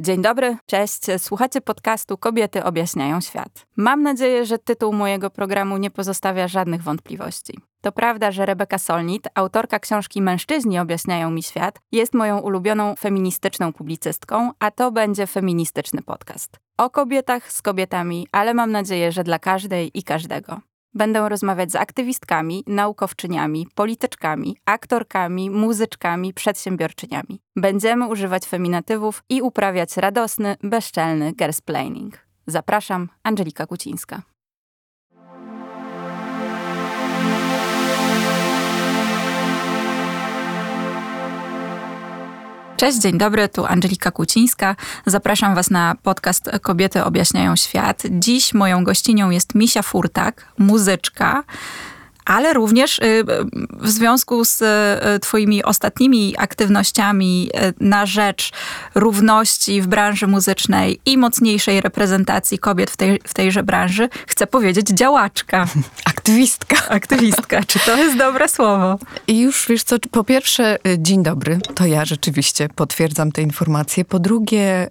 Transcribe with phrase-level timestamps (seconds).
[0.00, 1.00] Dzień dobry, cześć.
[1.18, 3.66] Słuchacie podcastu Kobiety objaśniają świat.
[3.76, 7.58] Mam nadzieję, że tytuł mojego programu nie pozostawia żadnych wątpliwości.
[7.80, 13.72] To prawda, że Rebeka Solnit, autorka książki Mężczyźni objaśniają mi świat, jest moją ulubioną feministyczną
[13.72, 16.56] publicystką, a to będzie feministyczny podcast.
[16.76, 20.60] O kobietach z kobietami, ale mam nadzieję, że dla każdej i każdego.
[20.94, 27.40] Będę rozmawiać z aktywistkami, naukowczyniami, polityczkami, aktorkami, muzyczkami, przedsiębiorczyniami.
[27.56, 32.18] Będziemy używać feminatywów i uprawiać radosny, bezczelny gersplaining.
[32.46, 34.22] Zapraszam, Angelika Kucińska.
[42.78, 44.76] Cześć, dzień dobry, tu Angelika Kucińska.
[45.06, 48.02] Zapraszam Was na podcast Kobiety objaśniają świat.
[48.10, 51.44] Dziś moją gościnią jest Misia Furtak, muzyczka,
[52.28, 53.24] ale również y,
[53.70, 58.52] w związku z y, Twoimi ostatnimi aktywnościami y, na rzecz
[58.94, 64.88] równości w branży muzycznej i mocniejszej reprezentacji kobiet w, tej, w tejże branży, chcę powiedzieć
[64.88, 65.66] działaczka.
[66.04, 66.76] Aktywistka.
[66.88, 67.64] Aktywistka.
[67.70, 68.98] Czy to jest dobre słowo?
[69.26, 74.04] I już wiesz co, po pierwsze, dzień dobry, to ja rzeczywiście potwierdzam te informacje.
[74.04, 74.88] Po drugie,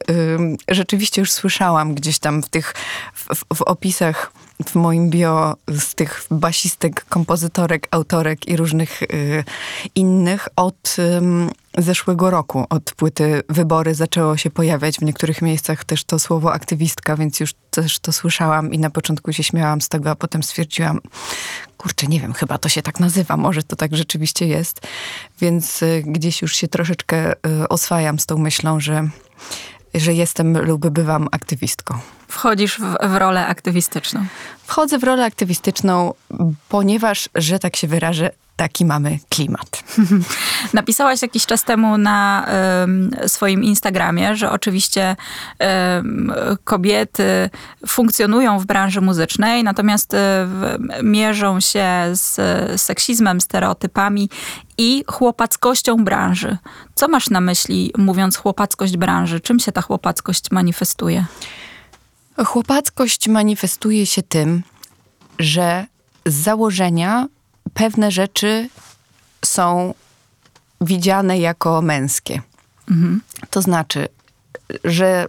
[0.67, 2.73] rzeczywiście już słyszałam gdzieś tam w tych,
[3.13, 4.31] w, w opisach
[4.65, 9.43] w moim bio z tych basistek, kompozytorek, autorek i różnych y,
[9.95, 14.97] innych od y, zeszłego roku, od płyty Wybory zaczęło się pojawiać.
[14.97, 19.33] W niektórych miejscach też to słowo aktywistka, więc już też to słyszałam i na początku
[19.33, 20.99] się śmiałam z tego, a potem stwierdziłam,
[21.77, 24.81] kurczę, nie wiem, chyba to się tak nazywa, może to tak rzeczywiście jest,
[25.41, 29.09] więc y, gdzieś już się troszeczkę y, oswajam z tą myślą, że
[29.93, 31.99] że jestem lub bywam aktywistką.
[32.27, 34.25] Wchodzisz w, w rolę aktywistyczną?
[34.63, 36.13] Wchodzę w rolę aktywistyczną,
[36.69, 39.83] ponieważ, że tak się wyrażę, taki mamy klimat.
[40.73, 42.47] Napisałaś jakiś czas temu na
[43.23, 45.65] y, swoim Instagramie, że oczywiście y,
[46.63, 47.49] kobiety
[47.87, 50.17] funkcjonują w branży muzycznej, natomiast y,
[51.03, 52.41] mierzą się z
[52.81, 54.29] seksizmem, stereotypami
[54.77, 56.57] i chłopackością branży.
[56.95, 59.39] Co masz na myśli, mówiąc chłopackość branży?
[59.39, 61.25] Czym się ta chłopackość manifestuje?
[62.45, 64.63] Chłopackość manifestuje się tym,
[65.39, 65.85] że
[66.25, 67.27] z założenia
[67.77, 68.69] pewne rzeczy
[69.45, 69.93] są
[70.81, 72.41] widziane jako męskie.
[72.91, 73.21] Mhm.
[73.49, 74.07] To znaczy,
[74.83, 75.25] że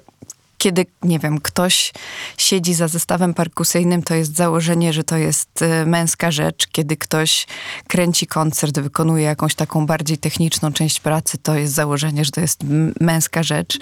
[0.58, 1.92] kiedy, nie wiem, ktoś
[2.36, 6.66] siedzi za zestawem perkusyjnym, to jest założenie, że to jest e, męska rzecz.
[6.66, 7.46] Kiedy ktoś
[7.88, 12.60] kręci koncert, wykonuje jakąś taką bardziej techniczną część pracy, to jest założenie, że to jest
[13.00, 13.78] męska rzecz.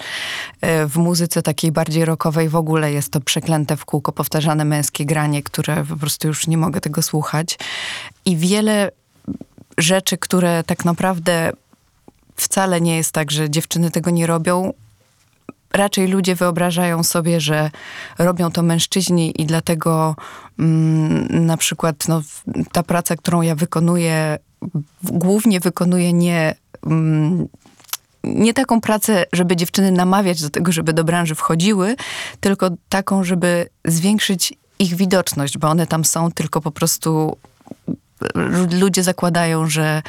[0.61, 5.05] E, w muzyce takiej bardziej rockowej w ogóle jest to przeklęte w kółko powtarzane męskie
[5.05, 7.57] granie, które po prostu już nie mogę tego słuchać.
[8.25, 8.91] I wiele
[9.77, 11.51] rzeczy, które tak naprawdę
[12.35, 14.73] wcale nie jest tak, że dziewczyny tego nie robią,
[15.73, 17.71] raczej ludzie wyobrażają sobie, że
[18.19, 20.15] robią to mężczyźni i dlatego
[20.59, 22.21] mm, na przykład no,
[22.71, 24.39] ta praca, którą ja wykonuję,
[25.03, 26.55] głównie wykonuję nie.
[26.85, 27.47] Mm,
[28.23, 31.95] nie taką pracę, żeby dziewczyny namawiać do tego, żeby do branży wchodziły,
[32.39, 37.37] tylko taką, żeby zwiększyć ich widoczność, bo one tam są, tylko po prostu
[38.79, 40.01] ludzie zakładają, że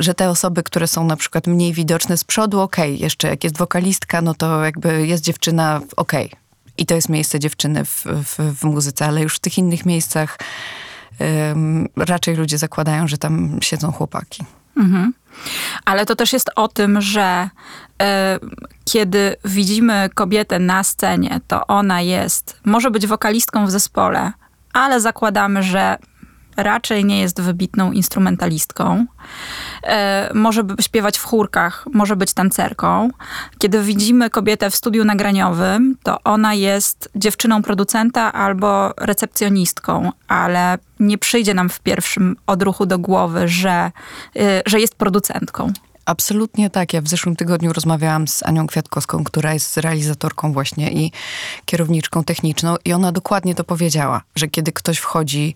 [0.00, 3.02] że te osoby, które są na przykład mniej widoczne z przodu, okej, okay.
[3.02, 6.26] jeszcze jak jest wokalistka, no to jakby jest dziewczyna, okej.
[6.26, 6.40] Okay.
[6.78, 10.38] I to jest miejsce dziewczyny w, w, w, muzyce, ale już w tych innych miejscach
[11.20, 14.44] um, raczej ludzie zakładają, że tam siedzą chłopaki.
[14.76, 15.12] Mhm.
[15.84, 17.50] Ale to też jest o tym, że
[18.02, 18.06] y,
[18.84, 24.32] kiedy widzimy kobietę na scenie, to ona jest, może być wokalistką w zespole,
[24.72, 25.98] ale zakładamy, że
[26.58, 29.06] raczej nie jest wybitną instrumentalistką.
[29.82, 33.10] E, może śpiewać w chórkach, może być tancerką.
[33.58, 41.18] Kiedy widzimy kobietę w studiu nagraniowym, to ona jest dziewczyną producenta albo recepcjonistką, ale nie
[41.18, 43.92] przyjdzie nam w pierwszym odruchu do głowy, że,
[44.36, 45.72] e, że jest producentką.
[46.08, 46.92] Absolutnie tak.
[46.92, 51.12] Ja w zeszłym tygodniu rozmawiałam z Anią Kwiatkowską, która jest realizatorką właśnie i
[51.64, 55.54] kierowniczką techniczną i ona dokładnie to powiedziała, że kiedy ktoś wchodzi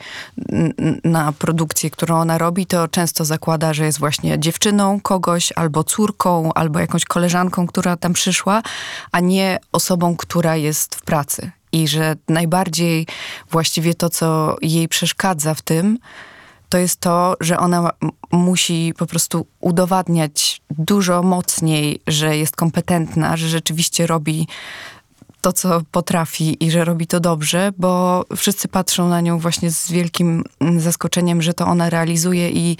[1.04, 6.52] na produkcję, którą ona robi, to często zakłada, że jest właśnie dziewczyną kogoś, albo córką,
[6.52, 8.62] albo jakąś koleżanką, która tam przyszła,
[9.12, 11.50] a nie osobą, która jest w pracy.
[11.72, 13.06] I że najbardziej
[13.50, 15.98] właściwie to, co jej przeszkadza w tym,
[16.72, 17.90] to jest to, że ona
[18.30, 24.46] musi po prostu udowadniać dużo mocniej, że jest kompetentna, że rzeczywiście robi
[25.40, 29.90] to, co potrafi i że robi to dobrze, bo wszyscy patrzą na nią właśnie z
[29.90, 32.76] wielkim mm, zaskoczeniem, że to ona realizuje i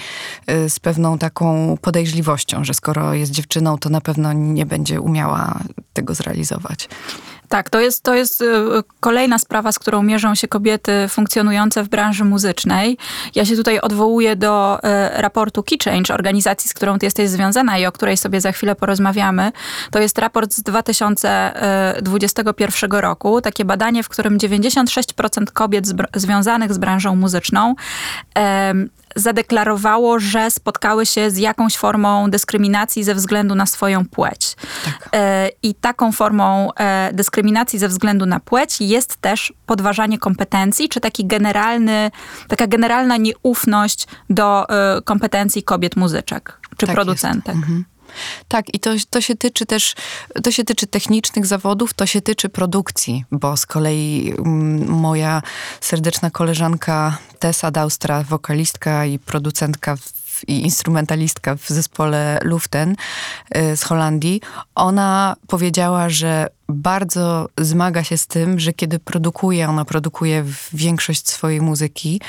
[0.51, 5.61] y, z pewną taką podejrzliwością, że skoro jest dziewczyną, to na pewno nie będzie umiała
[5.93, 6.89] tego zrealizować.
[7.53, 8.45] Tak, to jest, to jest y,
[9.01, 12.99] kolejna sprawa, z którą mierzą się kobiety funkcjonujące w branży muzycznej.
[13.35, 14.81] Ja się tutaj odwołuję do y,
[15.23, 18.75] raportu Key Change, organizacji, z którą ty jesteś związana i o której sobie za chwilę
[18.75, 19.53] porozmawiamy.
[19.91, 23.41] To jest raport z 2021 roku.
[23.41, 25.85] Takie badanie, w którym 96% kobiet
[26.15, 27.75] związanych z branżą muzyczną
[29.17, 34.57] zadeklarowało, że spotkały się z jakąś formą dyskryminacji ze względu na swoją płeć.
[34.85, 35.09] Tak.
[35.13, 41.01] E, I taką formą e, dyskryminacji ze względu na płeć jest też podważanie kompetencji, czy
[41.01, 42.11] taki generalny,
[42.49, 47.55] taka generalna nieufność do e, kompetencji kobiet muzyczek, czy tak producentek.
[47.55, 47.85] Mhm.
[48.49, 49.95] Tak, i to, to się tyczy też,
[50.43, 55.43] to się tyczy technicznych zawodów, to się tyczy produkcji, bo z kolei mm, moja
[55.81, 59.97] serdeczna koleżanka Tessa Daustra, wokalistka i producentka
[60.47, 62.97] i instrumentalistka w zespole Luften
[63.57, 64.41] y, z Holandii,
[64.75, 71.61] ona powiedziała, że bardzo zmaga się z tym, że kiedy produkuje, ona produkuje większość swojej
[71.61, 72.21] muzyki,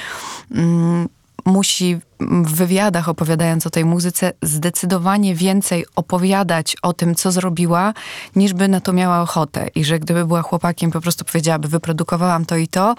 [0.51, 1.09] mm,
[1.45, 7.94] musi w wywiadach opowiadając o tej muzyce zdecydowanie więcej opowiadać o tym, co zrobiła,
[8.36, 9.68] niż by na to miała ochotę.
[9.75, 12.95] I że gdyby była chłopakiem, po prostu powiedziałaby, wyprodukowałam to i to,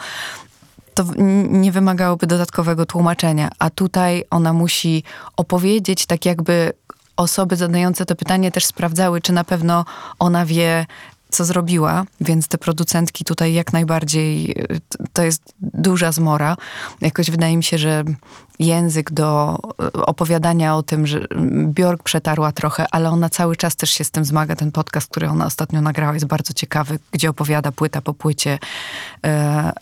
[0.95, 1.05] to
[1.49, 3.51] nie wymagałoby dodatkowego tłumaczenia.
[3.59, 5.03] A tutaj ona musi
[5.37, 6.73] opowiedzieć tak jakby
[7.17, 9.85] osoby zadające to pytanie też sprawdzały, czy na pewno
[10.19, 10.87] ona wie,
[11.35, 14.57] co zrobiła, więc te producentki tutaj jak najbardziej
[15.13, 16.57] to jest duża zmora.
[17.01, 18.05] Jakoś wydaje mi się, że
[18.59, 19.59] język do
[19.93, 21.27] opowiadania o tym, że
[21.65, 24.57] Bjork przetarła trochę, ale ona cały czas też się z tym zmaga.
[24.57, 28.59] Ten podcast, który ona ostatnio nagrała jest bardzo ciekawy, gdzie opowiada płyta po płycie
[29.27, 29.73] e,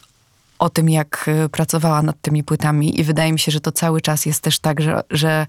[0.58, 4.26] o tym, jak pracowała nad tymi płytami i wydaje mi się, że to cały czas
[4.26, 5.46] jest też tak, że, że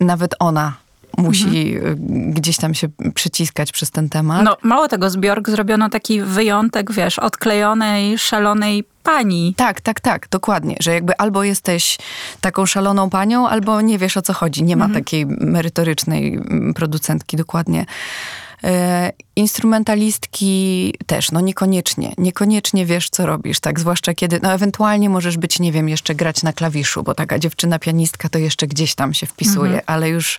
[0.00, 0.76] nawet ona
[1.18, 2.32] musi mhm.
[2.32, 4.44] gdzieś tam się przyciskać przez ten temat.
[4.44, 9.54] No, mało tego, z Bjork zrobiono taki wyjątek, wiesz, odklejonej, szalonej pani.
[9.56, 11.98] Tak, tak, tak, dokładnie, że jakby albo jesteś
[12.40, 14.62] taką szaloną panią, albo nie wiesz o co chodzi.
[14.62, 15.04] Nie ma mhm.
[15.04, 17.86] takiej merytorycznej mm, producentki, dokładnie.
[18.64, 22.12] E, instrumentalistki też, no niekoniecznie.
[22.18, 23.80] Niekoniecznie wiesz, co robisz, tak?
[23.80, 27.78] Zwłaszcza kiedy, no ewentualnie możesz być, nie wiem, jeszcze grać na klawiszu, bo taka dziewczyna
[27.78, 29.82] pianistka to jeszcze gdzieś tam się wpisuje, mhm.
[29.86, 30.38] ale już,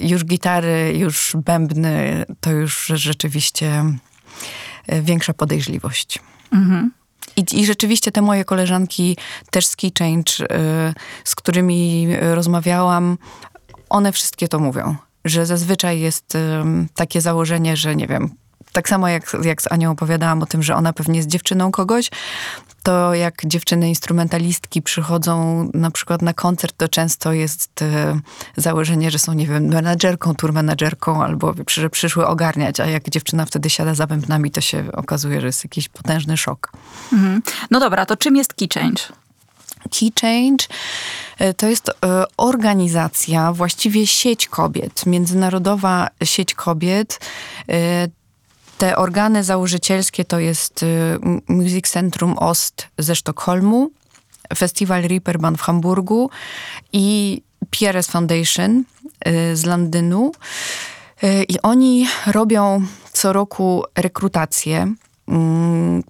[0.00, 3.84] już gitary, już bębny, to już rzeczywiście
[4.86, 6.18] e, większa podejrzliwość.
[6.52, 6.92] Mhm.
[7.36, 9.16] I, I, rzeczywiście te moje koleżanki
[9.50, 10.32] też z Key Change,
[11.24, 13.18] z którymi rozmawiałam,
[13.88, 16.38] one wszystkie to mówią że zazwyczaj jest
[16.94, 18.30] takie założenie, że nie wiem,
[18.72, 22.10] tak samo jak, jak z Anią opowiadałam o tym, że ona pewnie jest dziewczyną kogoś,
[22.82, 28.20] to jak dziewczyny instrumentalistki przychodzą na przykład na koncert, to często jest e,
[28.56, 33.46] założenie, że są, nie wiem, menadżerką, tour menadżerką, albo że przyszły ogarniać, a jak dziewczyna
[33.46, 36.72] wtedy siada za bębnami, to się okazuje, że jest jakiś potężny szok.
[37.12, 37.42] Mhm.
[37.70, 39.02] No dobra, to czym jest Key Change?
[39.90, 40.64] Key Change
[41.38, 41.92] e, to jest e,
[42.36, 47.20] organizacja, właściwie sieć kobiet, międzynarodowa sieć kobiet.
[48.78, 50.84] Te organy założycielskie to jest
[51.48, 53.90] Music Centrum Ost ze Sztokholmu,
[54.56, 56.30] Festiwal Reeperbahn w Hamburgu
[56.92, 58.84] i Pierres Foundation
[59.54, 60.32] z Londynu.
[61.48, 64.94] I oni robią co roku rekrutację
[65.28, 66.02] mm,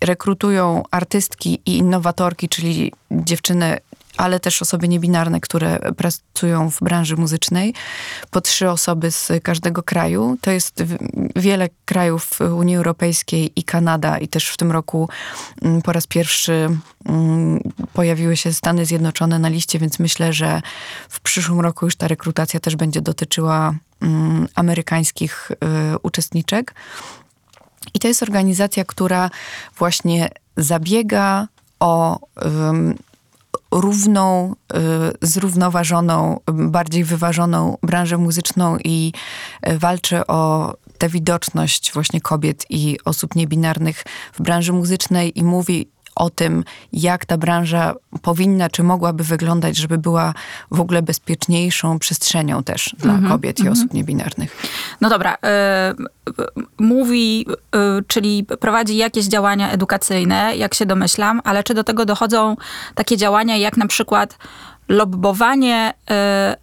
[0.00, 3.78] rekrutują artystki i innowatorki, czyli dziewczyny,
[4.16, 7.74] ale też osoby niebinarne, które pracują w branży muzycznej,
[8.30, 10.38] po trzy osoby z każdego kraju.
[10.40, 10.84] To jest
[11.36, 15.08] wiele krajów Unii Europejskiej i Kanada, i też w tym roku
[15.62, 16.68] mm, po raz pierwszy
[17.04, 17.60] mm,
[17.92, 20.62] pojawiły się Stany Zjednoczone na liście, więc myślę, że
[21.08, 26.74] w przyszłym roku już ta rekrutacja też będzie dotyczyła mm, amerykańskich y, uczestniczek.
[27.94, 29.30] I to jest organizacja, która
[29.78, 31.48] właśnie zabiega
[31.80, 32.18] o
[33.80, 34.54] równą,
[35.22, 39.12] y, zrównoważoną, bardziej wyważoną branżę muzyczną i
[39.68, 45.93] y, walczy o tę widoczność właśnie kobiet i osób niebinarnych w branży muzycznej i mówi
[46.14, 50.34] o tym, jak ta branża powinna, czy mogłaby wyglądać, żeby była
[50.70, 53.66] w ogóle bezpieczniejszą przestrzenią też dla mm -hmm, kobiet mm -hmm.
[53.66, 53.82] i mhm.
[53.82, 54.56] osób niebinarnych.
[55.00, 55.34] No dobra.
[55.34, 55.38] Y,
[56.78, 62.56] mówi, y, czyli prowadzi jakieś działania edukacyjne, jak się domyślam, ale czy do tego dochodzą
[62.94, 64.38] takie działania, jak na przykład
[64.88, 66.14] lobbowanie y,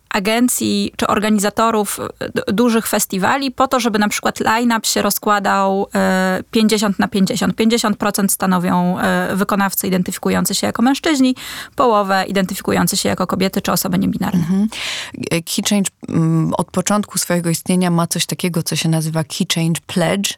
[0.09, 1.99] agencji czy organizatorów
[2.49, 5.87] y, dużych festiwali po to, żeby na przykład line-up się rozkładał
[6.51, 7.55] 50 na 50.
[7.55, 8.97] 50% stanowią
[9.33, 11.35] wykonawcy identyfikujący się jako mężczyźni,
[11.75, 14.39] połowę identyfikujący się jako kobiety czy osoby niebinarne.
[14.39, 14.67] Mhm.
[15.29, 19.81] Key Change mm, od początku swojego istnienia ma coś takiego, co się nazywa Key Change
[19.87, 20.33] Pledge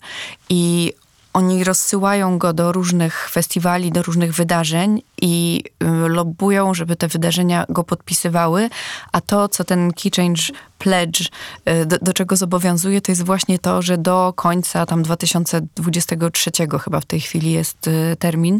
[0.49, 0.93] i
[1.33, 7.65] oni rozsyłają go do różnych festiwali, do różnych wydarzeń i y, lobbują, żeby te wydarzenia
[7.69, 8.69] go podpisywały,
[9.11, 10.41] a to, co ten Key Change
[10.83, 11.21] Pledge,
[11.69, 16.51] y, do, do, czego zobowiązuje, to jest właśnie to, że do końca tam 2023
[16.83, 18.59] chyba w tej chwili jest y, termin,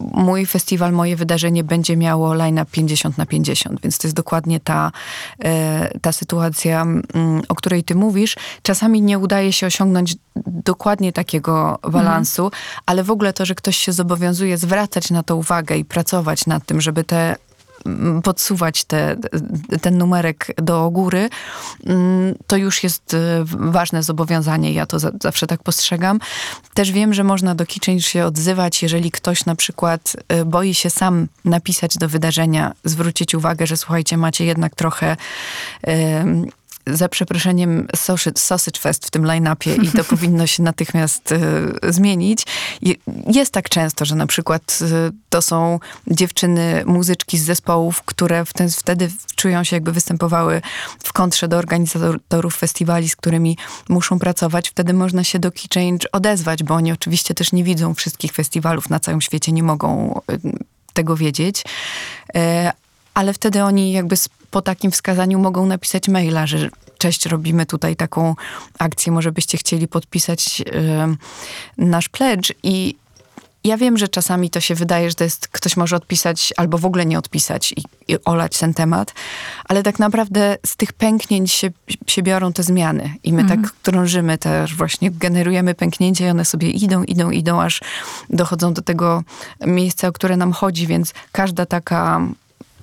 [0.00, 4.92] mój festiwal, moje wydarzenie będzie miało line 50 na 50, więc to jest dokładnie ta,
[6.02, 8.36] ta sytuacja, mm, o której ty mówisz.
[8.62, 10.16] Czasami nie udaje się osiągnąć
[10.46, 12.62] dokładnie takiego balansu, mhm.
[12.86, 16.66] ale w ogóle to, że ktoś się zobowiązuje zwracać na to uwagę i pracować nad
[16.66, 17.36] tym, żeby te
[18.22, 19.16] podsuwać te,
[19.80, 21.28] ten numerek do góry,
[21.86, 24.72] mm, to już jest e, ważne zobowiązanie.
[24.72, 26.20] Ja to za, zawsze tak postrzegam.
[26.74, 30.90] Też wiem, że można do Kitchen się odzywać, jeżeli ktoś na przykład e, boi się
[30.90, 35.16] sam napisać do wydarzenia, zwrócić uwagę, że słuchajcie, macie jednak trochę
[36.86, 37.86] za przeproszeniem
[38.36, 41.38] sausage fest w tym line-upie i to powinno się natychmiast y,
[41.92, 42.46] zmienić.
[43.26, 48.52] Jest tak często, że na przykład y, to są dziewczyny, muzyczki z zespołów, które w
[48.52, 50.62] ten, wtedy czują się jakby występowały
[51.04, 53.56] w kontrze do organizatorów festiwali, z którymi
[53.88, 54.70] muszą pracować.
[54.70, 58.90] Wtedy można się do Key Change odezwać, bo oni oczywiście też nie widzą wszystkich festiwalów
[58.90, 60.40] na całym świecie, nie mogą y,
[60.92, 61.64] tego wiedzieć.
[63.20, 64.16] Ale wtedy oni jakby
[64.50, 68.34] po takim wskazaniu mogą napisać maila, że cześć, robimy tutaj taką
[68.78, 70.62] akcję, może byście chcieli podpisać
[71.78, 72.94] nasz pledge i
[73.64, 76.84] ja wiem, że czasami to się wydaje, że to jest, ktoś może odpisać albo w
[76.84, 79.14] ogóle nie odpisać i, i olać ten temat,
[79.64, 81.70] ale tak naprawdę z tych pęknięć się,
[82.06, 83.62] się biorą te zmiany i my tak mhm.
[83.62, 87.80] tak krążymy też, właśnie generujemy pęknięcia i one sobie idą, idą, idą, aż
[88.30, 89.22] dochodzą do tego
[89.66, 92.20] miejsca, o które nam chodzi, więc każda taka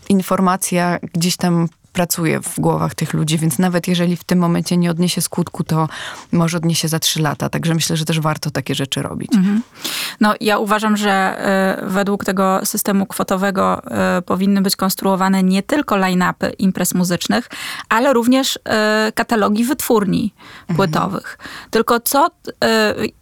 [0.10, 4.92] informacja gdzieś tam pracuje w głowach tych ludzi, więc nawet jeżeli w tym momencie nie
[4.92, 5.89] odniesie skutku, to
[6.32, 7.50] może odniesie za trzy lata.
[7.50, 9.36] Także myślę, że też warto takie rzeczy robić.
[9.36, 9.62] Mhm.
[10.22, 11.38] No ja uważam, że
[11.84, 13.82] y, według tego systemu kwotowego
[14.18, 17.50] y, powinny być konstruowane nie tylko line-upy imprez muzycznych,
[17.89, 18.60] ale również y,
[19.12, 20.75] katalogi wytwórni mhm.
[20.75, 21.38] płytowych.
[21.70, 22.27] Tylko co,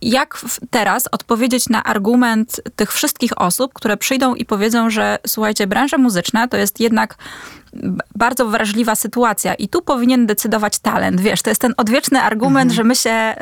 [0.02, 0.40] jak
[0.70, 6.48] teraz odpowiedzieć na argument tych wszystkich osób, które przyjdą i powiedzą, że słuchajcie, branża muzyczna
[6.48, 7.18] to jest jednak
[8.16, 11.22] bardzo wrażliwa sytuacja i tu powinien decydować talent.
[11.22, 12.76] Wiesz, to jest ten odwieczny argument, mhm.
[12.76, 13.36] że my się,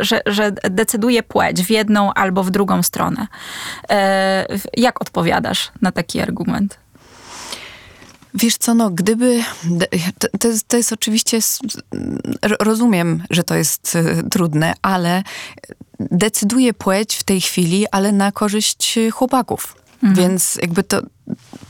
[0.00, 3.26] y, że, że decyduje płeć w jedną albo w drugą stronę.
[3.82, 3.96] Y,
[4.76, 6.78] jak odpowiadasz na taki argument?
[8.34, 9.42] Wiesz co, no gdyby,
[10.18, 11.38] to, to, jest, to jest oczywiście,
[12.60, 15.22] rozumiem, że to jest y, trudne, ale
[16.00, 19.76] decyduje płeć w tej chwili, ale na korzyść chłopaków.
[20.02, 20.14] Mhm.
[20.14, 21.02] Więc jakby to,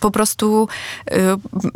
[0.01, 0.69] po prostu
[1.13, 1.15] y,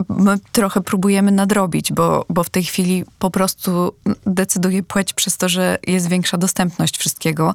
[0.08, 3.94] my trochę próbujemy nadrobić, bo, bo w tej chwili po prostu
[4.26, 7.54] decyduje płeć przez to, że jest większa dostępność wszystkiego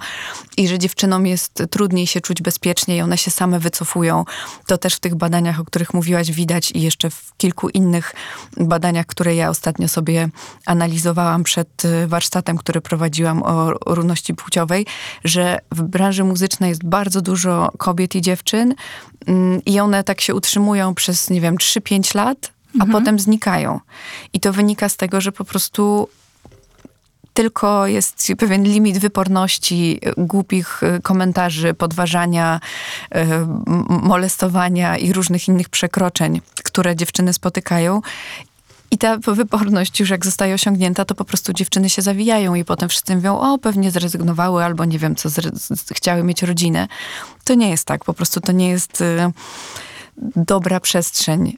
[0.58, 4.26] i że dziewczynom jest trudniej się czuć bezpiecznie i one się same wycofują.
[4.68, 8.14] To też w tych badaniach, o których mówiłaś, widać i jeszcze w kilku innych
[8.58, 10.30] badaniach, które ja ostatnio sobie
[10.66, 14.86] analizowałam przed y, warsztatem, który prowadziłam o równości płciowej,
[15.24, 18.76] że w branży muzycznej jest bardzo dużo kobiet i dziewczyn
[19.28, 20.59] mm, i one tak się utrzymują
[20.96, 22.92] przez, nie wiem, 3-5 lat, a mhm.
[22.92, 23.80] potem znikają.
[24.34, 26.08] I to wynika z tego, że po prostu
[27.34, 32.60] tylko jest pewien limit wyporności, głupich y, komentarzy, podważania,
[33.16, 33.20] y,
[33.90, 38.02] molestowania i różnych innych przekroczeń, które dziewczyny spotykają.
[38.92, 42.90] I ta wyporność już jak zostaje osiągnięta, to po prostu dziewczyny się zawijają i potem
[42.90, 45.30] wszyscy mówią, o pewnie zrezygnowały albo nie wiem co,
[45.94, 46.88] chciały mieć rodzinę.
[47.44, 49.02] To nie jest tak, po prostu to nie jest...
[49.02, 49.32] Y
[50.36, 51.58] dobra przestrzeń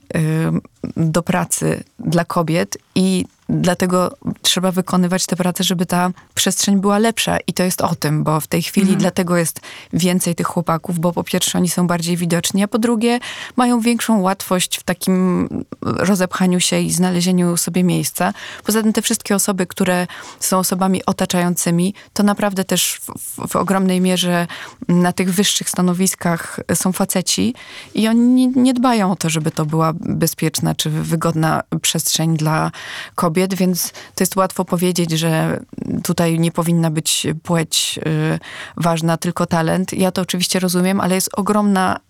[0.96, 7.38] do pracy dla kobiet i dlatego trzeba wykonywać tę pracę, żeby ta przestrzeń była lepsza.
[7.46, 9.00] I to jest o tym, bo w tej chwili mhm.
[9.00, 9.60] dlatego jest
[9.92, 13.18] więcej tych chłopaków, bo po pierwsze oni są bardziej widoczni, a po drugie
[13.56, 15.48] mają większą łatwość w takim
[15.80, 18.32] rozepchaniu się i znalezieniu sobie miejsca.
[18.64, 20.06] Poza tym te wszystkie osoby, które
[20.40, 24.46] są osobami otaczającymi, to naprawdę też w, w, ogromnej mierze
[24.88, 27.54] na tych wyższych stanowiskach są faceci
[27.94, 32.70] i oni nie, nie dbają o to, żeby to była bezpieczna czy wygodna przestrzeń dla
[33.14, 35.60] kobiet kobiet, więc to jest łatwo powiedzieć, że
[36.04, 38.38] tutaj nie powinna być płeć y,
[38.76, 39.92] ważna, tylko talent.
[39.92, 42.00] Ja to oczywiście rozumiem, ale jest ogromna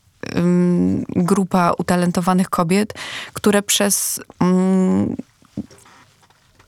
[1.09, 2.95] grupa utalentowanych kobiet,
[3.33, 4.21] które przez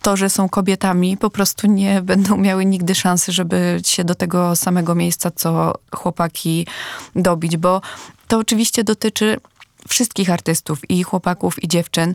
[0.03, 4.57] to, że są kobietami, po prostu nie będą miały nigdy szansy, żeby się do tego
[4.57, 6.67] samego miejsca, co chłopaki
[7.17, 7.81] dobić, bo
[8.29, 9.37] to oczywiście dotyczy
[9.89, 12.15] wszystkich artystów, i chłopaków, i dziewczyn,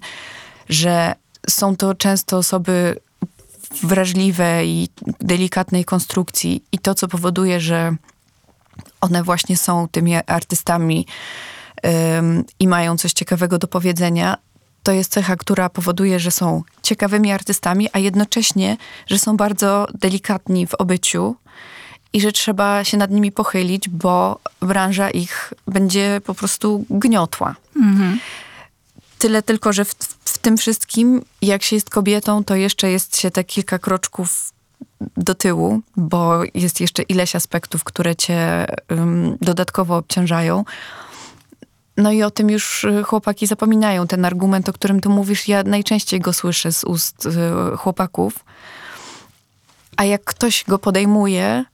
[0.70, 1.16] że
[1.50, 3.00] są to często osoby
[3.84, 7.96] wrażliwe i delikatnej konstrukcji, i to, co powoduje, że
[9.02, 11.06] one właśnie są tymi artystami
[12.60, 14.38] i mają coś ciekawego do powiedzenia,
[14.84, 18.78] to jest cecha, która powoduje, że są ciekawymi artystami, a jednocześnie,
[19.08, 21.36] że są bardzo delikatni w obyciu
[22.14, 27.56] i że trzeba się nad nimi pochylić, bo branża ich będzie po prostu gniotła.
[27.76, 28.20] Mhm.
[29.18, 29.96] Tyle tylko, że w,
[30.42, 34.54] tym wszystkim, jak się jest kobietą, to jeszcze jest się te kilka kroczków
[35.18, 40.66] do tyłu, bo jest jeszcze ileś aspektów, które cię um, dodatkowo obciążają.
[41.98, 44.08] No i o tym już y, chłopaki zapominają.
[44.08, 48.46] Ten argument, o którym ty mówisz, ja najczęściej go słyszę z ust y, chłopaków.
[49.98, 51.66] A jak ktoś go podejmuje,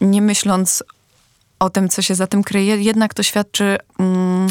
[0.00, 0.84] nie myśląc
[1.58, 4.48] o tym, co się za tym kryje, jednak to świadczy mm,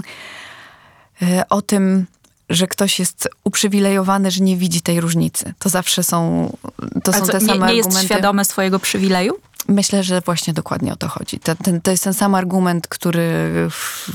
[1.21, 2.05] y, o tym,
[2.49, 5.53] że ktoś jest uprzywilejowany, że nie widzi tej różnicy.
[5.59, 6.51] To zawsze są,
[7.03, 7.89] to A są co, te nie, same nie argumenty.
[7.89, 9.33] jest świadomy swojego przywileju?
[9.67, 11.39] Myślę, że właśnie dokładnie o to chodzi.
[11.39, 13.51] To, ten, to jest ten sam argument, który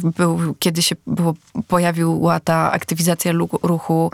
[0.02, 1.34] był, kiedy się było,
[1.68, 3.32] pojawiła ta aktywizacja
[3.62, 4.10] ruchu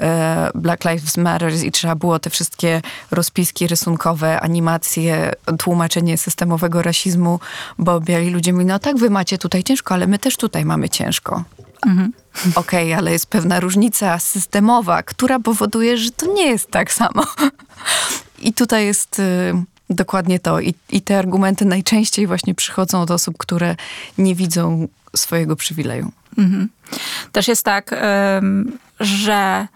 [0.00, 7.40] e, Black Lives Matter i trzeba było te wszystkie rozpiski rysunkowe, animacje, tłumaczenie systemowego rasizmu,
[7.78, 10.88] bo biali ludzie mówili, no tak, wy macie tutaj ciężko, ale my też tutaj mamy
[10.88, 11.44] ciężko.
[11.86, 12.12] Mhm.
[12.54, 17.26] Okej, okay, ale jest pewna różnica systemowa, która powoduje, że to nie jest tak samo.
[18.38, 19.54] I tutaj jest y,
[19.90, 20.60] Dokładnie to.
[20.60, 23.76] I, I te argumenty najczęściej właśnie przychodzą od osób, które
[24.18, 26.12] nie widzą swojego przywileju.
[26.38, 26.68] Mhm.
[27.32, 27.94] Też jest tak,
[29.00, 29.66] że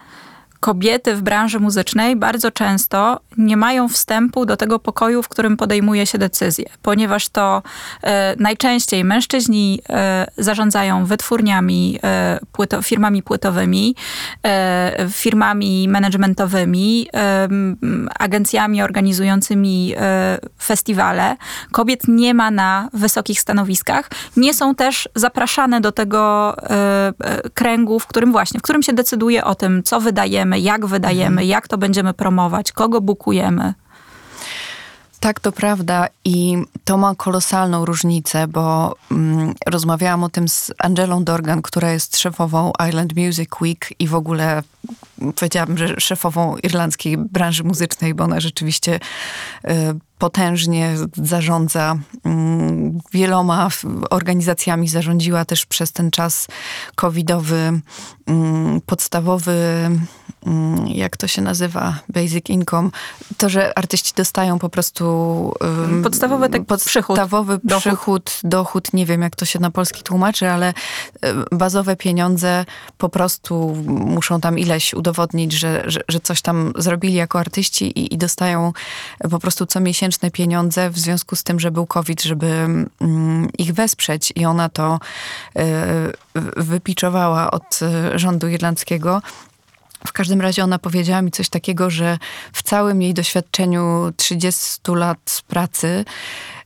[0.65, 6.05] kobiety w branży muzycznej bardzo często nie mają wstępu do tego pokoju, w którym podejmuje
[6.05, 7.63] się decyzje, ponieważ to
[8.03, 13.95] e, najczęściej mężczyźni e, zarządzają wytwórniami, e, płyto, firmami płytowymi,
[14.45, 17.47] e, firmami managementowymi, e,
[18.19, 21.37] agencjami organizującymi e, festiwale.
[21.71, 24.09] Kobiet nie ma na wysokich stanowiskach.
[24.37, 26.55] Nie są też zapraszane do tego
[27.53, 31.41] kręgu, w którym właśnie, w którym się decyduje o tym, co wydajemy, wydajemy, jak wydajemy,
[31.41, 31.47] mhm.
[31.47, 33.73] jak to będziemy promować, kogo bukujemy.
[35.19, 41.23] Tak, to prawda i to ma kolosalną różnicę, bo mm, rozmawiałam o tym z Angelą
[41.23, 44.63] Dorgan, która jest szefową Island Music Week i w ogóle
[45.35, 49.69] powiedziałabym, że szefową irlandzkiej branży muzycznej, bo ona rzeczywiście y,
[50.17, 53.69] potężnie zarządza mm, wieloma
[54.09, 56.47] organizacjami, zarządziła też przez ten czas
[56.95, 57.81] covidowy
[58.27, 59.89] mm, podstawowy
[60.45, 62.89] Mm, jak to się nazywa, basic income,
[63.37, 65.05] to, że artyści dostają po prostu
[66.03, 68.39] podstawowy tak podstawowy przychód, przychód dochód.
[68.43, 70.73] dochód, nie wiem jak to się na polski tłumaczy, ale
[71.51, 72.65] bazowe pieniądze
[72.97, 78.13] po prostu muszą tam ileś udowodnić, że, że, że coś tam zrobili jako artyści i,
[78.13, 78.73] i dostają
[79.31, 84.33] po prostu comiesięczne pieniądze w związku z tym, że był COVID, żeby mm, ich wesprzeć.
[84.35, 84.99] I ona to
[85.57, 85.61] y,
[86.57, 87.79] wypiczowała od
[88.15, 89.21] y, rządu irlandzkiego.
[90.07, 92.17] W każdym razie ona powiedziała mi coś takiego, że
[92.53, 96.05] w całym jej doświadczeniu 30 lat pracy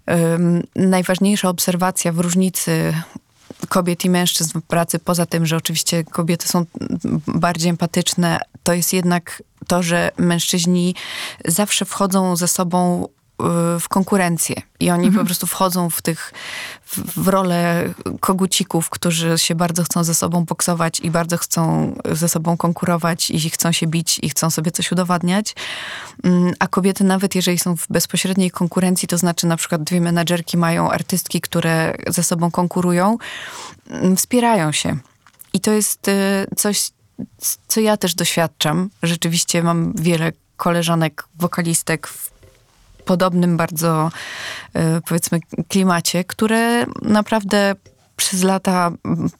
[0.07, 2.93] um, najważniejsza obserwacja w różnicy
[3.69, 6.65] kobiet i mężczyzn w pracy, poza tym, że oczywiście kobiety są
[7.27, 10.95] bardziej empatyczne, to jest jednak to, że mężczyźni
[11.45, 13.07] zawsze wchodzą ze sobą
[13.79, 15.23] w konkurencję i oni mhm.
[15.23, 16.33] po prostu wchodzą w tych,
[16.85, 22.29] w, w rolę kogucików, którzy się bardzo chcą ze sobą boksować i bardzo chcą ze
[22.29, 25.55] sobą konkurować i chcą się bić i chcą sobie coś udowadniać.
[26.23, 30.57] Mm, a kobiety nawet jeżeli są w bezpośredniej konkurencji, to znaczy na przykład dwie menadżerki
[30.57, 33.17] mają artystki, które ze sobą konkurują,
[33.89, 34.97] mm, wspierają się.
[35.53, 36.91] I to jest y, coś,
[37.67, 38.89] co ja też doświadczam.
[39.03, 42.38] Rzeczywiście mam wiele koleżanek, wokalistek w
[43.09, 44.11] podobnym bardzo,
[44.73, 47.75] e, powiedzmy, klimacie, które naprawdę
[48.15, 48.91] przez lata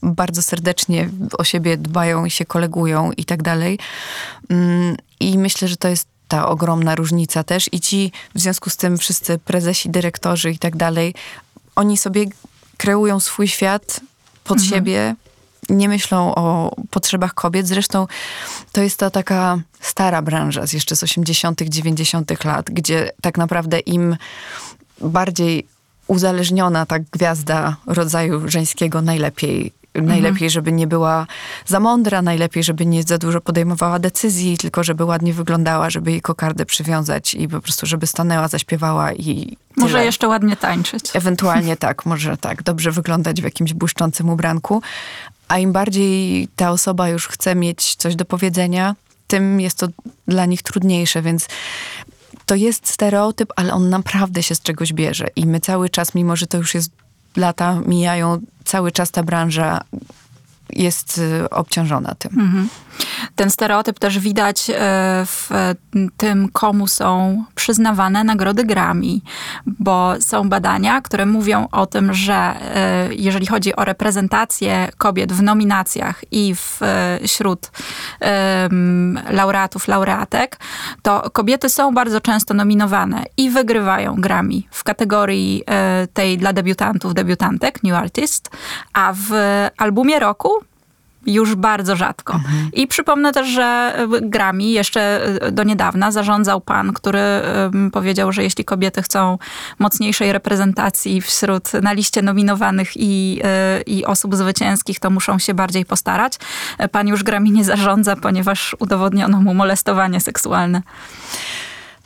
[0.01, 3.79] bardzo serdecznie o siebie dbają i się kolegują i tak dalej.
[4.49, 7.69] Mm, I myślę, że to jest ta ogromna różnica też.
[7.71, 11.13] I ci w związku z tym wszyscy prezesi, dyrektorzy i tak dalej,
[11.75, 12.25] oni sobie
[12.77, 14.01] kreują swój świat
[14.43, 14.69] pod mhm.
[14.69, 15.15] siebie,
[15.69, 17.67] nie myślą o potrzebach kobiet.
[17.67, 18.07] Zresztą
[18.71, 22.45] to jest ta taka stara branża z jeszcze z 80., 90.
[22.45, 24.17] lat, gdzie tak naprawdę im
[25.01, 25.67] bardziej
[26.07, 30.49] uzależniona ta gwiazda rodzaju żeńskiego najlepiej Najlepiej, mhm.
[30.49, 31.27] żeby nie była
[31.65, 36.21] za mądra, najlepiej, żeby nie za dużo podejmowała decyzji, tylko żeby ładnie wyglądała, żeby jej
[36.21, 40.05] kokardę przywiązać i po prostu, żeby stanęła, zaśpiewała i Może tyle.
[40.05, 41.05] jeszcze ładnie tańczyć.
[41.13, 44.81] Ewentualnie tak, może tak, dobrze wyglądać w jakimś błyszczącym ubranku.
[45.49, 48.95] A im bardziej ta osoba już chce mieć coś do powiedzenia,
[49.27, 49.87] tym jest to
[50.27, 51.47] dla nich trudniejsze, więc
[52.45, 55.27] to jest stereotyp, ale on naprawdę się z czegoś bierze.
[55.35, 56.91] I my cały czas, mimo że to już jest
[57.37, 59.81] lata mijają, cały czas ta branża
[60.73, 62.39] jest y, obciążona tym.
[62.39, 62.69] Mhm.
[63.35, 64.73] Ten stereotyp też widać e,
[65.25, 65.49] w
[66.17, 69.19] tym, komu są przyznawane nagrody Grammy,
[69.65, 75.41] bo są badania, które mówią o tym, że e, jeżeli chodzi o reprezentację kobiet w
[75.41, 77.71] nominacjach i e, wśród
[79.29, 80.57] laureatów, laureatek,
[81.01, 85.63] to kobiety są bardzo często nominowane i wygrywają Grammy w kategorii
[86.13, 88.49] tej dla debiutantów, debiutantek, New Artist,
[88.93, 89.31] a w
[89.77, 90.49] albumie roku
[91.25, 92.33] już bardzo rzadko.
[92.33, 92.69] Mhm.
[92.73, 97.19] I przypomnę też, że Grammy jeszcze e, do niedawna zarządzał pan, który
[97.91, 99.37] powiedział, że jeśli kobiety chcą
[99.79, 105.85] mocniejszej reprezentacji wśród na liście nominowanych i, e, i osób zwycięskich, to muszą się bardziej
[105.85, 106.33] postarać.
[106.91, 110.81] Pan już Grammy nie zarządza, ponieważ udowodniono mu molestowanie seksualne.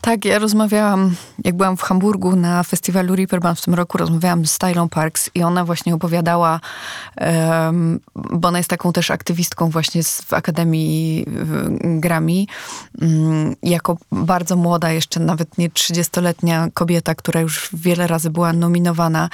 [0.03, 4.51] Tak, ja rozmawiałam, jak byłam w Hamburgu na festiwalu Reeperbahn w tym roku, rozmawiałam z
[4.51, 6.59] Stylą Parks i ona właśnie opowiadała,
[7.65, 11.25] um, bo ona jest taką też aktywistką właśnie z, w Akademii
[11.81, 12.45] Grammy,
[13.01, 19.29] um, jako bardzo młoda, jeszcze nawet nie 30-letnia kobieta, która już wiele razy była nominowana,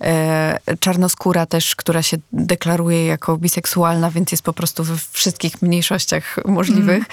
[0.00, 6.36] e, czarnoskóra też, która się deklaruje jako biseksualna, więc jest po prostu we wszystkich mniejszościach
[6.44, 7.04] możliwych.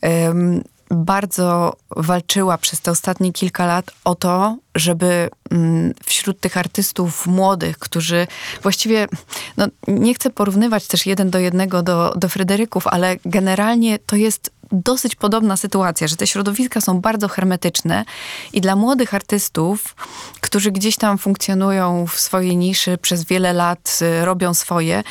[0.00, 0.62] Mm
[0.92, 7.78] bardzo walczyła przez te ostatnie kilka lat o to, żeby mm, wśród tych artystów młodych,
[7.78, 8.26] którzy
[8.62, 9.08] właściwie,
[9.56, 14.50] no nie chcę porównywać też jeden do jednego do, do Fryderyków, ale generalnie to jest
[14.72, 18.04] dosyć podobna sytuacja, że te środowiska są bardzo hermetyczne
[18.52, 19.96] i dla młodych artystów,
[20.40, 25.02] którzy gdzieś tam funkcjonują w swojej niszy przez wiele lat, y, robią swoje,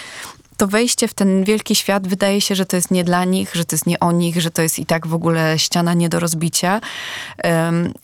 [0.61, 3.65] to wejście w ten wielki świat wydaje się, że to jest nie dla nich, że
[3.65, 6.19] to jest nie o nich, że to jest i tak w ogóle ściana nie do
[6.19, 6.81] rozbicia.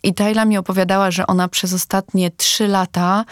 [0.03, 3.25] I Tajla mi opowiadała, że ona przez ostatnie trzy lata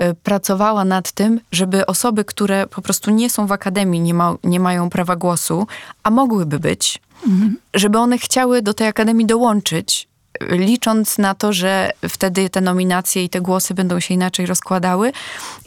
[0.00, 4.34] y, pracowała nad tym, żeby osoby, które po prostu nie są w akademii, nie, ma,
[4.44, 5.66] nie mają prawa głosu,
[6.02, 7.56] a mogłyby być, mhm.
[7.74, 10.08] żeby one chciały do tej akademii dołączyć
[10.40, 15.12] licząc na to, że wtedy te nominacje i te głosy będą się inaczej rozkładały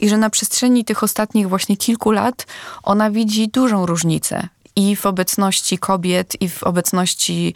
[0.00, 2.46] i że na przestrzeni tych ostatnich właśnie kilku lat
[2.82, 7.54] ona widzi dużą różnicę i w obecności kobiet, i w obecności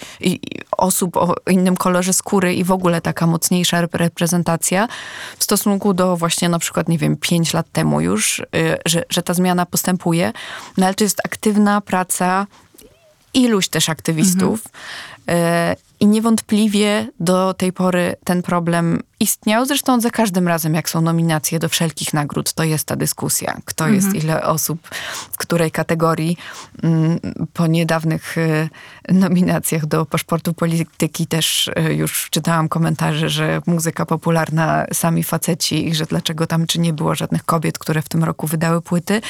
[0.77, 4.89] osób o innym kolorze skóry, i w ogóle taka mocniejsza reprezentacja
[5.39, 8.45] w stosunku do właśnie na przykład, nie wiem, pięć lat temu już, y,
[8.87, 10.33] że, że ta zmiana postępuje.
[10.77, 12.47] No ale to jest aktywna praca
[13.35, 14.61] iluś też aktywistów.
[15.27, 15.77] Mhm.
[16.01, 19.67] I niewątpliwie do tej pory ten problem istniał.
[19.67, 23.85] Zresztą za każdym razem, jak są nominacje do wszelkich nagród, to jest ta dyskusja, kto
[23.85, 23.95] mhm.
[23.95, 24.89] jest, ile osób,
[25.33, 26.37] w której kategorii.
[26.83, 27.19] Mm,
[27.53, 28.69] po niedawnych y,
[29.09, 35.95] nominacjach do paszportu polityki też y, już czytałam komentarze, że muzyka popularna, sami faceci i
[35.95, 39.21] że dlaczego tam czy nie było żadnych kobiet, które w tym roku wydały płyty.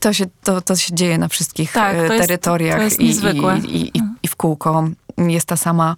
[0.00, 3.26] To się, to, to się dzieje na wszystkich tak, y, terytoriach jest, jest i,
[3.68, 4.02] i, i, i
[4.36, 5.96] kółko jest ta sama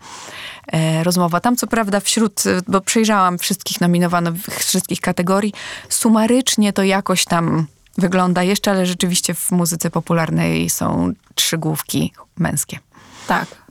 [0.73, 1.41] e, rozmowa.
[1.41, 5.53] Tam co prawda wśród, bo przejrzałam wszystkich nominowanych, wszystkich kategorii,
[5.89, 7.67] sumarycznie to jakoś tam
[7.99, 12.79] wygląda jeszcze, ale rzeczywiście w muzyce popularnej są trzy główki męskie.
[13.27, 13.68] Tak.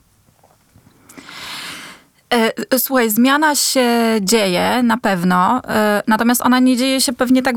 [2.33, 3.89] E, słuchaj, zmiana się
[4.21, 7.55] dzieje na pewno, e, natomiast ona nie dzieje się pewnie tak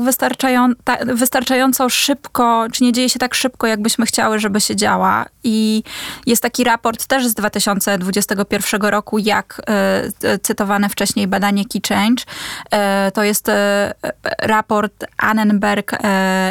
[1.05, 5.25] wystarczająco szybko, czy nie dzieje się tak szybko, jakbyśmy chciały, żeby się działa.
[5.43, 5.83] I
[6.25, 9.61] jest taki raport też z 2021 roku, jak
[10.23, 12.23] e, cytowane wcześniej badanie Key Change.
[13.13, 13.51] To jest
[14.41, 15.97] raport Annenberg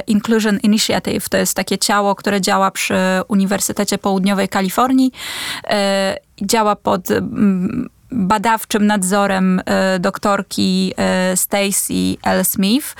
[0.06, 1.28] Inclusion Initiative.
[1.28, 2.94] To jest takie ciało, które działa przy
[3.28, 5.12] Uniwersytecie Południowej Kalifornii.
[6.42, 7.08] Działa pod
[8.12, 12.44] badawczym nadzorem e, doktorki e, Stacy L.
[12.44, 12.94] Smith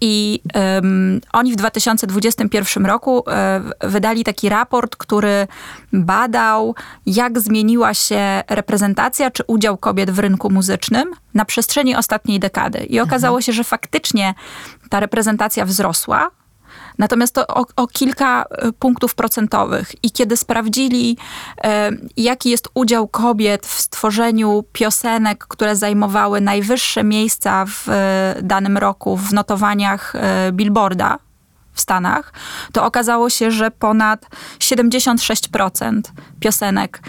[0.00, 5.46] i um, oni w 2021 roku e, wydali taki raport, który
[5.92, 6.74] badał,
[7.06, 12.78] jak zmieniła się reprezentacja czy udział kobiet w rynku muzycznym na przestrzeni ostatniej dekady.
[12.78, 13.42] I okazało mhm.
[13.42, 14.34] się, że faktycznie
[14.90, 16.30] ta reprezentacja wzrosła,
[16.98, 20.04] Natomiast to o, o kilka e, punktów procentowych.
[20.04, 21.16] I kiedy sprawdzili,
[21.64, 28.78] e, jaki jest udział kobiet w stworzeniu piosenek, które zajmowały najwyższe miejsca w e, danym
[28.78, 30.12] roku w notowaniach
[30.52, 31.18] Billboarda,
[31.76, 32.32] w Stanach,
[32.72, 34.26] to okazało się, że ponad
[34.58, 36.00] 76%
[36.40, 37.00] piosenek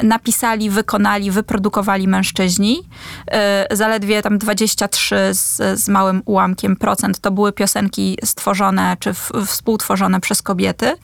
[0.00, 2.82] y, napisali, wykonali, wyprodukowali mężczyźni.
[3.72, 9.30] Y, zaledwie tam 23 z, z małym ułamkiem procent to były piosenki stworzone czy w,
[9.46, 10.94] współtworzone przez kobiety.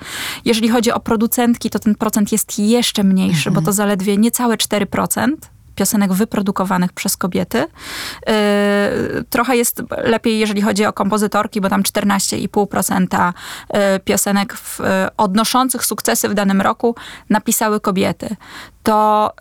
[0.44, 3.54] Jeżeli chodzi o producentki, to ten procent jest jeszcze mniejszy, mhm.
[3.54, 5.28] bo to zaledwie niecałe 4%
[5.74, 7.58] piosenek wyprodukowanych przez kobiety.
[7.58, 13.32] Yy, trochę jest lepiej, jeżeli chodzi o kompozytorki, bo tam 14,5%
[13.72, 14.84] yy, piosenek w, yy,
[15.16, 16.94] odnoszących sukcesy w danym roku
[17.30, 18.36] napisały kobiety.
[18.82, 19.32] To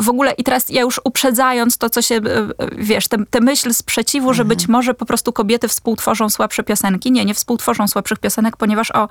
[0.00, 2.20] w ogóle i teraz ja już uprzedzając to, co się,
[2.76, 4.36] wiesz, tę myśl sprzeciwu, mhm.
[4.36, 7.12] że być może po prostu kobiety współtworzą słabsze piosenki.
[7.12, 9.08] Nie, nie współtworzą słabszych piosenek, ponieważ o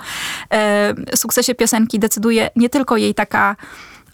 [0.52, 3.56] e, sukcesie piosenki decyduje nie tylko jej taka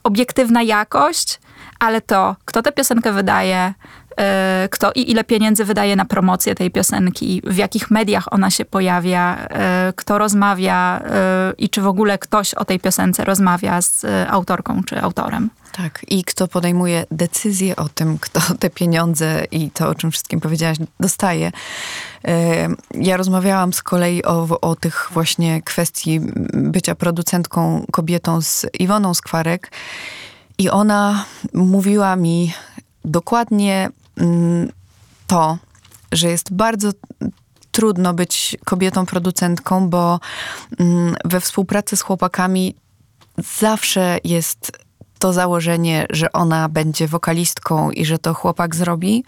[0.05, 1.41] obiektywna jakość,
[1.79, 3.75] ale to, kto tę piosenkę wydaje,
[4.19, 8.65] e, kto i ile pieniędzy wydaje na promocję tej piosenki, w jakich mediach ona się
[8.65, 14.07] pojawia, e, kto rozmawia e, i czy w ogóle ktoś o tej piosence rozmawia z
[14.31, 15.51] autorką czy autorem.
[15.73, 20.41] Tak, i kto podejmuje decyzję o tym, kto te pieniądze i to, o czym wszystkim
[20.41, 21.53] powiedziałaś, dostaje.
[22.95, 26.21] Ja rozmawiałam z kolei o, o tych właśnie kwestii
[26.53, 29.71] bycia producentką kobietą z Iwoną Skwarek
[30.59, 32.53] i ona mówiła mi
[33.05, 34.73] dokładnie mm,
[35.27, 35.59] to,
[36.13, 36.91] że jest bardzo
[37.71, 40.21] trudno być kobietą producentką, bo
[40.79, 42.75] mm, we współpracy z chłopakami
[43.59, 44.88] zawsze jest
[45.19, 49.25] to założenie, że ona będzie wokalistką i że to chłopak zrobi,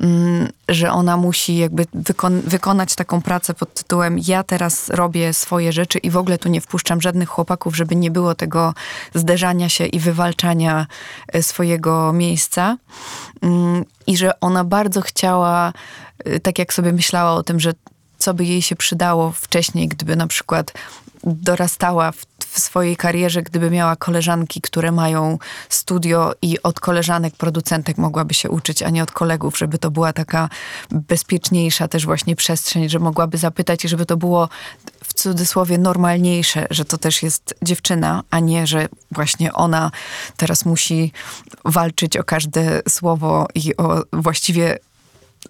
[0.00, 5.72] mm, że ona musi jakby wykon wykonać taką pracę pod tytułem ja teraz robię swoje
[5.72, 8.74] rzeczy i w ogóle tu nie wpuszczam żadnych chłopaków, żeby nie było tego
[9.14, 10.86] zderzania się i wywalczania
[11.32, 12.76] e, swojego miejsca.
[13.42, 15.72] Mm, I że ona bardzo chciała,
[16.24, 17.72] e, tak jak sobie myślała o tym, że
[18.18, 20.72] co by jej się przydało wcześniej, gdyby na przykład
[21.24, 27.98] dorastała w, w, swojej karierze, gdyby miała koleżanki, które mają studio i od koleżanek, producentek
[27.98, 30.48] mogłaby się uczyć, a nie od kolegów, żeby to była taka
[30.90, 34.48] bezpieczniejsza też właśnie przestrzeń, że mogłaby zapytać i żeby to było
[35.04, 39.90] w cudzysłowie normalniejsze, że to też jest dziewczyna, a nie, że właśnie ona
[40.36, 41.12] teraz musi
[41.64, 44.78] walczyć o każde słowo i o właściwie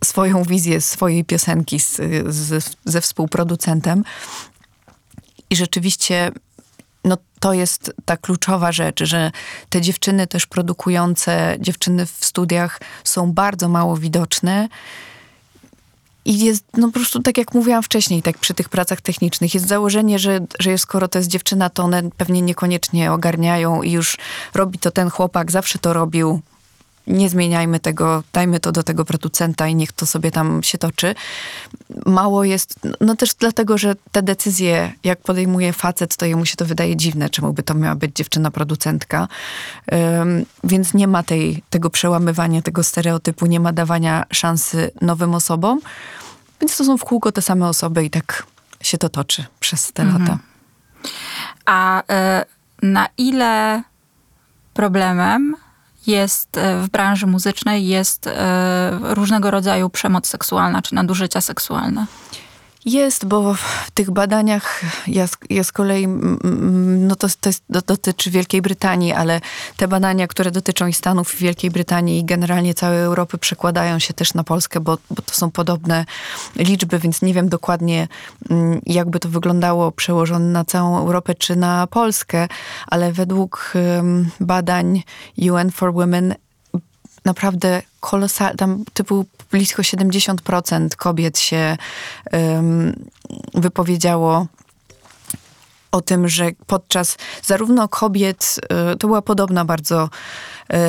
[0.04, 4.04] swoją wizję swojej piosenki z, z, ze współproducentem.
[5.50, 6.32] I rzeczywiście
[7.40, 9.30] to jest ta kluczowa rzecz, że
[9.68, 14.68] te dziewczyny też produkujące, dziewczyny w studiach są bardzo mało widoczne.
[16.24, 19.68] I jest, no po prostu tak jak mówiłam wcześniej, tak przy tych pracach technicznych, jest
[19.68, 24.16] założenie, że, że skoro to jest dziewczyna, to one pewnie niekoniecznie ogarniają i już
[24.54, 26.42] robi to ten chłopak, zawsze to robił,
[27.08, 31.14] nie zmieniajmy tego, dajmy to do tego producenta i niech to sobie tam się toczy.
[32.06, 36.64] Mało jest, no też dlatego, że te decyzje, jak podejmuje facet, to jemu się to
[36.64, 39.28] wydaje dziwne, czemu by to miała być dziewczyna producentka.
[39.92, 45.80] Um, więc nie ma tej, tego przełamywania tego stereotypu, nie ma dawania szansy nowym osobom.
[46.60, 48.46] Więc to są w kółko te same osoby i tak
[48.80, 50.22] się to toczy przez te mhm.
[50.22, 50.38] lata.
[51.66, 52.04] A y,
[52.82, 53.82] na ile
[54.74, 55.56] problemem
[56.06, 62.06] jest e, w branży muzycznej jest e, różnego rodzaju przemoc seksualna czy nadużycia seksualne.
[62.88, 66.06] Jest, bo w tych badaniach ja, ja z kolei,
[66.98, 69.40] no to, to jest, dotyczy Wielkiej Brytanii, ale
[69.76, 74.14] te badania, które dotyczą i Stanów, i Wielkiej Brytanii i generalnie całej Europy przekładają się
[74.14, 76.04] też na Polskę, bo, bo to są podobne
[76.56, 78.08] liczby, więc nie wiem dokładnie,
[78.86, 82.48] jakby to wyglądało przełożone na całą Europę czy na Polskę,
[82.86, 83.72] ale według
[84.40, 85.02] badań
[85.50, 86.34] UN for Women
[87.24, 91.76] naprawdę kolosalnie, tam typu blisko 70% kobiet się
[93.54, 94.46] wypowiedziało
[95.92, 98.60] o tym, że podczas zarówno kobiet,
[98.92, 100.08] y, to była podobna bardzo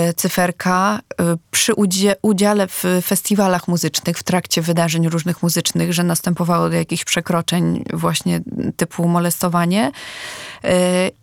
[0.09, 1.73] y, cyferka, y, przy
[2.21, 8.41] udziale w festiwalach muzycznych, w trakcie wydarzeń różnych muzycznych, że następowało do jakichś przekroczeń właśnie
[8.77, 9.91] typu molestowanie.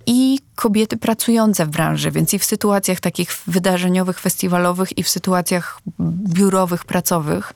[0.07, 5.81] I kobiety pracujące w branży, więc i w sytuacjach takich wydarzeniowych, festiwalowych i w sytuacjach
[6.35, 7.53] biurowych, pracowych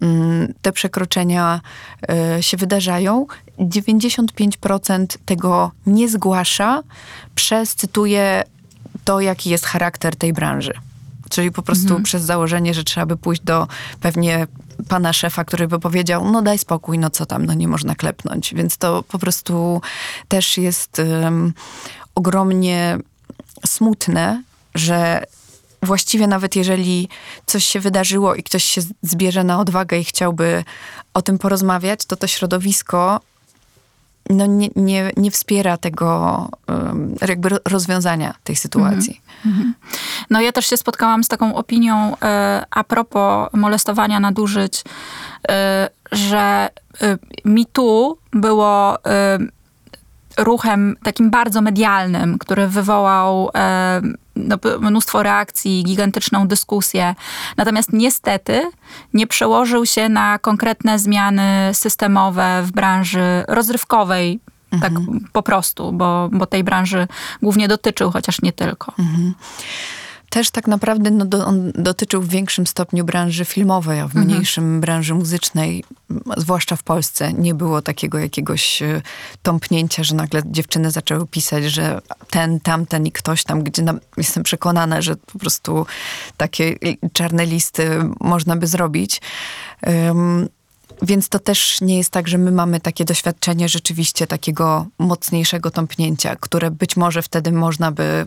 [0.00, 1.60] mm, te przekroczenia
[2.40, 3.26] się wydarzają.
[3.58, 6.82] 95% tego nie zgłasza
[7.34, 8.42] przez, cytuję,
[9.04, 10.72] to, jaki jest charakter tej branży.
[11.28, 12.02] Czyli po prostu mhm.
[12.02, 13.68] przez założenie, że trzeba by pójść do
[14.00, 14.46] pewnie
[14.88, 18.54] pana szefa, który by powiedział, no daj spokój, no co tam, no nie można klepnąć.
[18.54, 19.80] Więc to po prostu
[20.28, 21.52] też jest um,
[22.20, 22.98] ogromnie
[23.66, 24.42] smutne,
[24.74, 25.24] że
[25.82, 27.08] właściwie nawet jeżeli
[27.46, 30.64] coś się wydarzyło i ktoś się zbierze na odwagę i chciałby
[31.14, 33.20] o tym porozmawiać, to to środowisko
[34.30, 36.48] no nie, nie, nie wspiera tego
[37.28, 39.20] jakby rozwiązania tej sytuacji.
[39.46, 39.74] Mhm.
[40.30, 44.84] No ja też się spotkałam z taką opinią e, a propos molestowania, nadużyć,
[45.48, 46.68] e, że
[47.00, 48.98] e, mi tu było
[50.38, 53.50] ruchem takim bardzo medialnym, który wywołał
[54.36, 57.14] no, mnóstwo reakcji, gigantyczną dyskusję.
[57.56, 58.70] Natomiast niestety
[59.14, 64.40] nie przełożył się na konkretne zmiany systemowe w branży rozrywkowej,
[64.70, 65.20] tak mhm.
[65.32, 67.08] po prostu, bo, bo tej branży
[67.42, 68.92] głównie dotyczył, chociaż nie tylko.
[68.98, 69.34] Mhm
[70.30, 74.26] też tak naprawdę no, do, on dotyczył w większym stopniu branży filmowej, a w mhm.
[74.26, 75.84] mniejszym branży muzycznej,
[76.36, 79.02] zwłaszcza w Polsce, nie było takiego jakiegoś e,
[79.42, 84.42] tąpnięcia, że nagle dziewczyny zaczęły pisać, że ten, tamten i ktoś tam, gdzie na, jestem
[84.42, 85.86] przekonana, że po prostu
[86.36, 86.76] takie
[87.12, 87.90] czarne listy
[88.20, 89.20] można by zrobić.
[89.86, 90.48] Um,
[91.02, 96.36] więc to też nie jest tak, że my mamy takie doświadczenie rzeczywiście takiego mocniejszego tąpnięcia,
[96.36, 98.26] które być może wtedy można by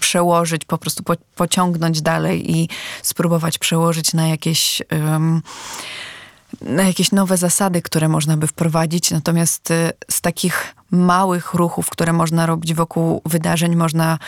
[0.00, 2.68] przełożyć, po prostu po, pociągnąć dalej i
[3.02, 4.82] spróbować przełożyć na jakieś.
[4.90, 5.42] Um,
[6.60, 9.10] na jakieś nowe zasady, które można by wprowadzić.
[9.10, 14.18] Natomiast y, z takich małych ruchów, które można robić wokół wydarzeń, można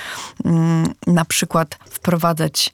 [0.45, 2.73] mm, na przykład wprowadzać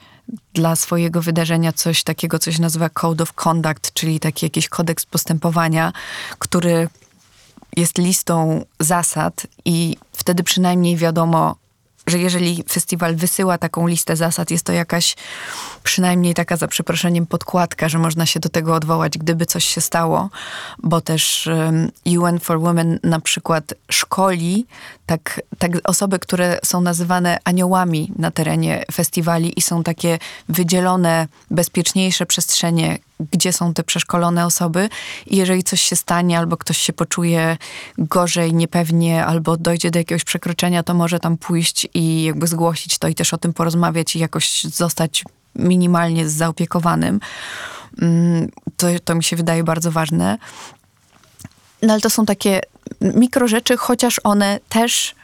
[0.55, 5.07] dla swojego wydarzenia coś takiego, co się nazywa Code of Conduct, czyli taki jakiś kodeks
[5.07, 5.92] postępowania,
[6.38, 6.88] który
[7.76, 11.57] jest listą zasad i wtedy przynajmniej wiadomo,
[12.11, 15.16] że jeżeli festiwal wysyła taką listę zasad, jest to jakaś
[15.83, 20.31] przynajmniej taka za przeproszeniem podkładka, że można się do tego odwołać, gdyby coś się stało,
[20.83, 21.49] bo też
[22.07, 24.66] UN for Women na przykład szkoli
[25.07, 30.18] tak, tak osoby, które są nazywane aniołami na terenie festiwali i są takie
[30.49, 32.99] wydzielone, bezpieczniejsze przestrzenie,
[33.33, 34.88] gdzie są te przeszkolone osoby
[35.26, 37.56] i jeżeli coś się stanie, albo ktoś się poczuje
[37.98, 43.09] gorzej, niepewnie, albo dojdzie do jakiegoś przekroczenia, to może tam pójść i jakby zgłosić to
[43.09, 45.24] i też o tym porozmawiać i jakoś zostać
[45.56, 47.20] minimalnie zaopiekowanym.
[48.02, 50.38] Mm, to, to mi się wydaje bardzo ważne.
[51.83, 52.61] No ale to są takie
[53.00, 55.14] mikro-rzeczy, chociaż one też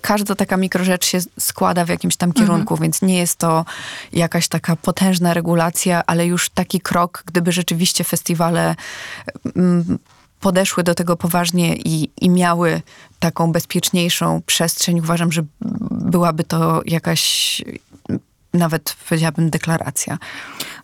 [0.00, 2.82] każda taka mikrorzecz się składa w jakimś tam kierunku, mhm.
[2.82, 3.64] więc nie jest to
[4.12, 8.74] jakaś taka potężna regulacja, ale już taki krok, gdyby rzeczywiście festiwale
[9.56, 9.98] mm,
[10.40, 12.82] podeszły do tego poważnie i, i miały
[13.18, 15.42] taką bezpieczniejszą przestrzeń, uważam, że
[15.90, 17.62] byłaby to jakaś
[18.54, 20.18] nawet powiedziałabym deklaracja.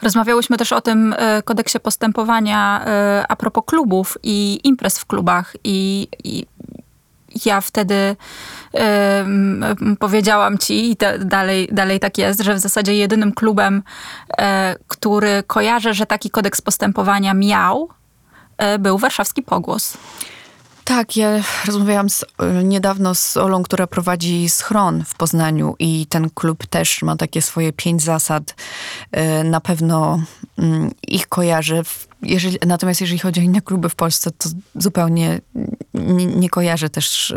[0.03, 5.57] Rozmawiałyśmy też o tym e, kodeksie postępowania e, a propos klubów i imprez w klubach
[5.65, 6.47] i, i
[7.45, 8.17] ja wtedy
[9.99, 13.83] powiedziałam ci i te, dalej, dalej tak jest, że w zasadzie jedynym klubem,
[14.39, 17.89] e, który kojarzę, że taki kodeks postępowania miał,
[18.59, 19.99] e, był warszawski Pogłos.
[20.89, 21.31] Tak, ja
[21.67, 22.25] rozmawiałam z,
[22.65, 27.73] niedawno z Olą, która prowadzi schron w Poznaniu i ten klub też ma takie swoje
[27.73, 28.55] pięć zasad.
[29.13, 30.21] E, na pewno
[30.59, 31.83] mm, ich kojarzę.
[32.23, 35.41] Jeżeli, natomiast jeżeli chodzi o inne kluby w Polsce, to zupełnie
[35.95, 37.35] nie, nie kojarzę też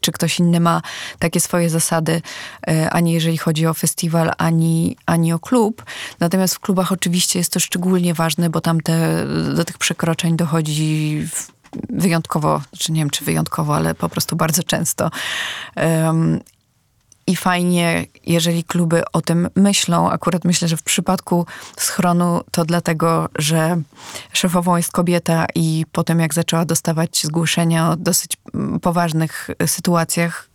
[0.00, 0.82] czy ktoś inny ma
[1.18, 2.22] takie swoje zasady,
[2.68, 5.84] e, ani jeżeli chodzi o festiwal, ani, ani o klub.
[6.20, 11.22] Natomiast w klubach oczywiście jest to szczególnie ważne, bo tam te, do tych przekroczeń dochodzi
[11.90, 15.10] wyjątkowo, czy nie wiem czy wyjątkowo, ale po prostu bardzo często.
[15.76, 16.40] Um,
[17.28, 20.10] i fajnie, jeżeli kluby o tym myślą.
[20.10, 23.76] Akurat myślę, że w przypadku schronu to dlatego, że
[24.32, 30.48] szefową jest kobieta i potem jak zaczęła dostawać zgłoszenia o dosyć mm, poważnych sytuacjach,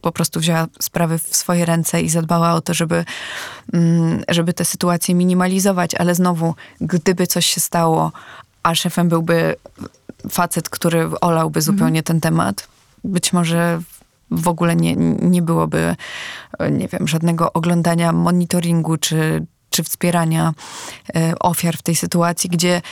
[0.00, 3.04] po prostu wzięła sprawy w swoje ręce i zadbała o to, żeby,
[3.72, 8.12] mm, żeby te sytuacje minimalizować, ale znowu, gdyby coś się stało,
[8.62, 9.56] a szefem byłby
[10.30, 12.04] facet, który olałby zupełnie mhm.
[12.04, 12.68] ten temat,
[13.04, 13.82] być może
[14.32, 15.96] w ogóle nie, nie byłoby,
[16.70, 20.52] nie wiem, żadnego oglądania monitoringu czy, czy wspierania
[21.14, 22.82] e, ofiar w tej sytuacji, gdzie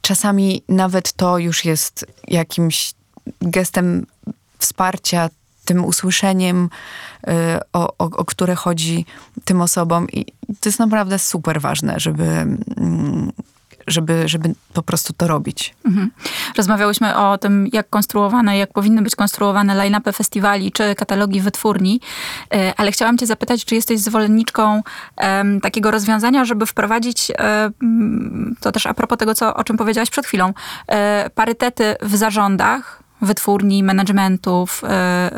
[0.00, 2.94] czasami nawet to już jest jakimś
[3.42, 4.06] gestem
[4.58, 5.30] wsparcia,
[5.64, 6.70] tym usłyszeniem,
[7.26, 9.06] e, o, o, o, które chodzi
[9.44, 10.06] tym osobom.
[10.12, 10.24] I
[10.60, 13.32] to jest naprawdę super ważne, żeby, mm,
[13.86, 15.74] żeby, żeby po prostu to robić.
[15.84, 16.10] Mhm.
[16.56, 22.00] Rozmawiałyśmy o tym, jak konstruowane, jak powinny być konstruowane line-upy festiwali czy katalogi wytwórni,
[22.54, 24.82] e, ale chciałam cię zapytać, czy jesteś zwolenniczką
[25.16, 27.32] um, takiego rozwiązania, żeby wprowadzić,
[27.62, 30.54] um, to też a propos tego, co, o czym powiedziałaś przed chwilą, um,
[31.34, 34.82] parytety w zarządach, wytwórni, managementów,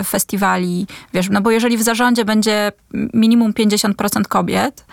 [0.01, 2.73] y, festiwali, wiesz, no bo jeżeli w zarządzie będzie
[3.15, 4.85] minimum 50% kobiet,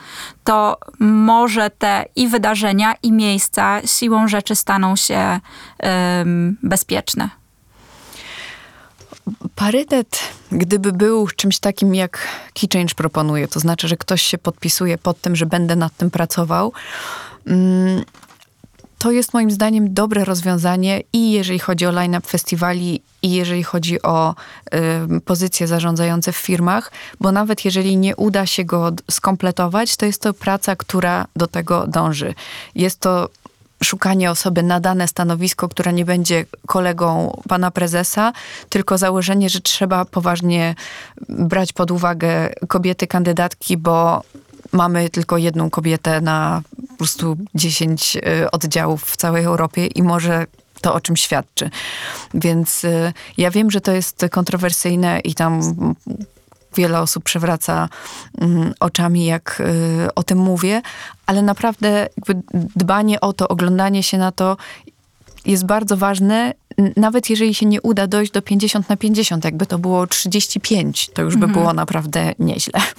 [0.43, 5.39] to może te i wydarzenia, i miejsca siłą rzeczy staną się
[6.63, 7.29] bezpieczne.
[9.55, 10.19] parytet,
[10.51, 15.21] gdyby był czymś takim, jak Key Change proponuje, to znaczy, że ktoś się podpisuje pod
[15.21, 16.73] tym, że będę nad tym pracował,
[17.47, 18.03] mm,
[19.05, 24.01] to jest moim zdaniem dobre rozwiązanie i jeżeli chodzi o line-up festiwali, i jeżeli chodzi
[24.01, 24.35] o
[25.17, 26.91] y, pozycje zarządzające w firmach,
[27.21, 31.87] bo nawet jeżeli nie uda się go skompletować, to jest to praca, która do tego
[31.87, 32.33] dąży.
[32.75, 33.29] Jest to
[33.83, 38.33] szukanie osoby na dane stanowisko, która nie będzie kolegą pana prezesa,
[38.69, 40.75] tylko założenie, że trzeba poważnie
[41.29, 44.23] brać pod uwagę kobiety kandydatki, bo
[44.71, 46.61] mamy tylko jedną kobietę na
[46.95, 50.45] po prostu 10 y, oddziałów w całej Europie i może
[50.81, 51.69] to o czym świadczy.
[52.33, 55.61] Więc y, ja wiem, że to jest kontrowersyjne i tam
[56.75, 57.89] wiele osób przewraca
[58.41, 59.61] mm, oczami, jak
[60.05, 60.81] y, o tym mówię,
[61.25, 62.07] ale naprawdę
[62.75, 64.57] dbanie o to, oglądanie się na to
[65.45, 66.53] jest bardzo ważne,
[66.95, 71.21] nawet jeżeli się nie uda dojść do 50 na 50, jakby to było 35, to
[71.21, 71.53] już by mhm.
[71.53, 72.81] było naprawdę nieźle.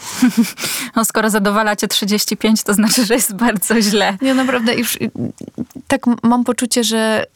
[0.97, 4.19] No skoro zadowalacie 35, to znaczy, że jest bardzo źle.
[4.23, 4.99] Nie, naprawdę już
[5.89, 7.27] tak mam poczucie, że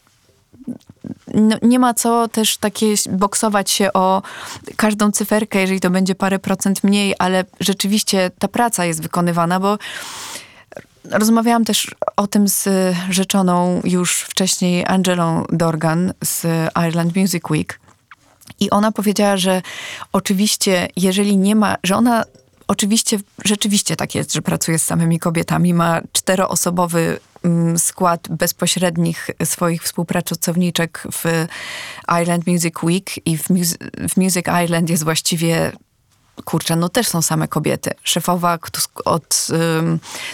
[1.33, 4.21] no, nie ma co też takie boksować się o
[4.75, 9.77] każdą cyferkę, jeżeli to będzie parę procent mniej, ale rzeczywiście ta praca jest wykonywana, bo
[11.03, 12.69] rozmawiałam też o tym z
[13.09, 16.45] rzeczoną już wcześniej Angelą Dorgan z
[16.87, 17.79] Ireland Music Week.
[18.59, 19.61] I ona powiedziała, że
[20.13, 22.23] oczywiście, jeżeli nie ma, że ona
[22.67, 29.83] oczywiście, rzeczywiście tak jest, że pracuje z samymi kobietami, ma czteroosobowy Mm, skład bezpośrednich swoich
[29.83, 31.47] współpracowniczek w
[32.07, 33.47] Ireland Music Week i w,
[34.09, 35.71] w Music Island jest właściwie
[36.45, 37.91] kurczę, no też są same kobiety.
[38.03, 38.59] Szefowa
[39.05, 39.47] od,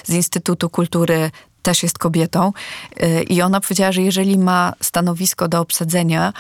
[0.04, 1.32] z Instytutu Kultury
[1.62, 2.54] też jest kobietą
[3.04, 6.34] y, i ona powiedziała, że jeżeli ma stanowisko do obsadzenia,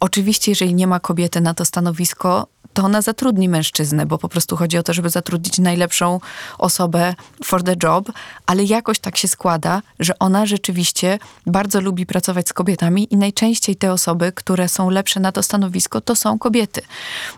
[0.00, 2.46] oczywiście jeżeli nie ma kobiety na to stanowisko,
[2.76, 6.20] to ona zatrudni mężczyznę, bo po prostu chodzi o to, żeby zatrudnić najlepszą
[6.58, 7.14] osobę
[7.44, 8.12] for the job,
[8.46, 13.76] ale jakoś tak się składa, że ona rzeczywiście bardzo lubi pracować z kobietami i najczęściej
[13.76, 16.82] te osoby, które są lepsze na to stanowisko, to są kobiety.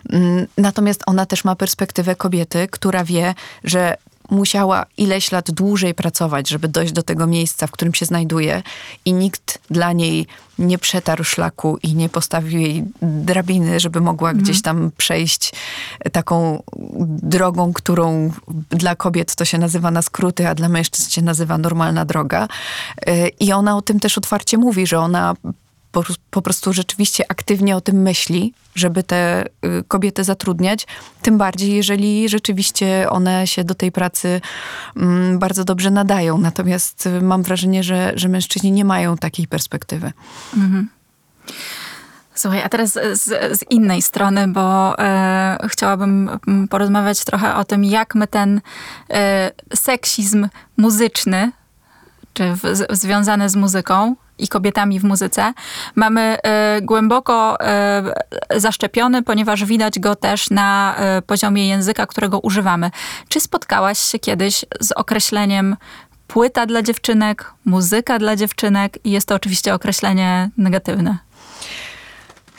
[0.09, 3.97] Mm, natomiast ona też ma perspektywę kobiety, która wie, że
[4.29, 8.63] musiała ileś lat dłużej pracować, żeby dojść do tego miejsca, w którym się znajduje
[9.05, 10.27] i nikt dla niej
[10.59, 14.43] nie przetarł szlaku i nie postawił jej drabiny, żeby mogła mhm.
[14.43, 15.53] gdzieś tam przejść
[16.11, 16.63] taką
[17.23, 18.31] drogą, którą
[18.69, 22.47] dla kobiet to się nazywa na skróty, a dla mężczyzn się nazywa normalna droga.
[23.07, 25.35] Y, I ona o tym też otwarcie mówi, że ona
[25.91, 30.87] po, po, prostu rzeczywiście aktywnie o tym myśli, żeby te y, kobiety zatrudniać,
[31.21, 34.41] tym bardziej jeżeli rzeczywiście one się do tej pracy
[34.95, 36.37] mm, bardzo dobrze nadają.
[36.37, 40.11] Natomiast y, mam wrażenie, że, że mężczyźni nie mają takiej perspektywy.
[40.57, 40.89] Mhm.
[42.39, 43.23] Słuchaj, a teraz z,
[43.59, 48.61] z innej strony, bo e, chciałabym mm, porozmawiać trochę o tym, jak my ten
[49.09, 51.51] e, seksizm muzyczny,
[52.33, 55.53] czy w, z, związany z muzyką, i kobietami w muzyce,
[55.95, 56.37] mamy
[56.77, 57.57] y, głęboko
[58.55, 62.91] y, zaszczepiony, ponieważ widać go też na y, poziomie języka, którego używamy.
[63.29, 65.75] Czy spotkałaś się kiedyś z określeniem
[66.27, 71.17] płyta dla dziewczynek, muzyka dla dziewczynek i jest to oczywiście określenie negatywne?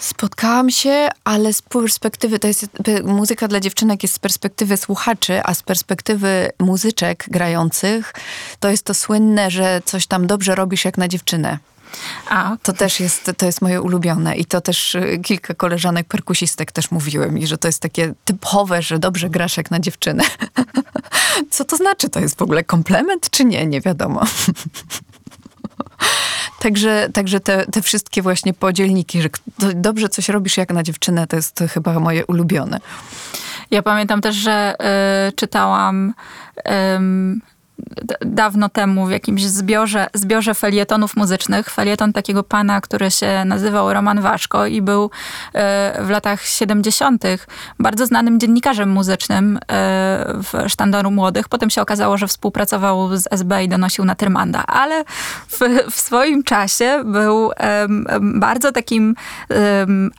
[0.00, 2.66] Spotkałam się, ale z perspektywy, to jest
[3.04, 8.12] muzyka dla dziewczynek jest z perspektywy słuchaczy, a z perspektywy muzyczek grających,
[8.60, 11.58] to jest to słynne, że coś tam dobrze robisz jak na dziewczynę.
[12.28, 16.72] A, to też jest, to jest moje ulubione i to też y, kilka koleżanek perkusistek
[16.72, 20.24] też mówiły mi, że to jest takie typowe, że dobrze grasz jak na dziewczynę.
[21.50, 22.08] Co to znaczy?
[22.08, 23.66] To jest w ogóle komplement czy nie?
[23.66, 24.24] Nie wiadomo.
[26.60, 29.28] Także, także te, te wszystkie właśnie podzielniki, że
[29.74, 32.80] dobrze coś robisz jak na dziewczynę, to jest chyba moje ulubione.
[33.70, 34.74] Ja pamiętam też, że
[35.28, 36.14] y, czytałam
[38.20, 41.70] dawno temu w jakimś zbiorze, zbiorze felietonów muzycznych.
[41.70, 45.10] Felieton takiego pana, który się nazywał Roman Waszko i był
[45.54, 47.24] e, w latach 70.
[47.78, 49.60] bardzo znanym dziennikarzem muzycznym e,
[50.34, 51.48] w Sztandaru Młodych.
[51.48, 55.04] Potem się okazało, że współpracował z SB i donosił na Tyrmanda, ale
[55.48, 55.58] w,
[55.90, 57.50] w swoim czasie był
[58.20, 59.14] bardzo takim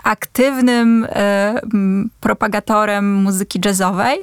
[0.04, 1.08] aktywnym
[2.20, 4.20] propagatorem muzyki jazzowej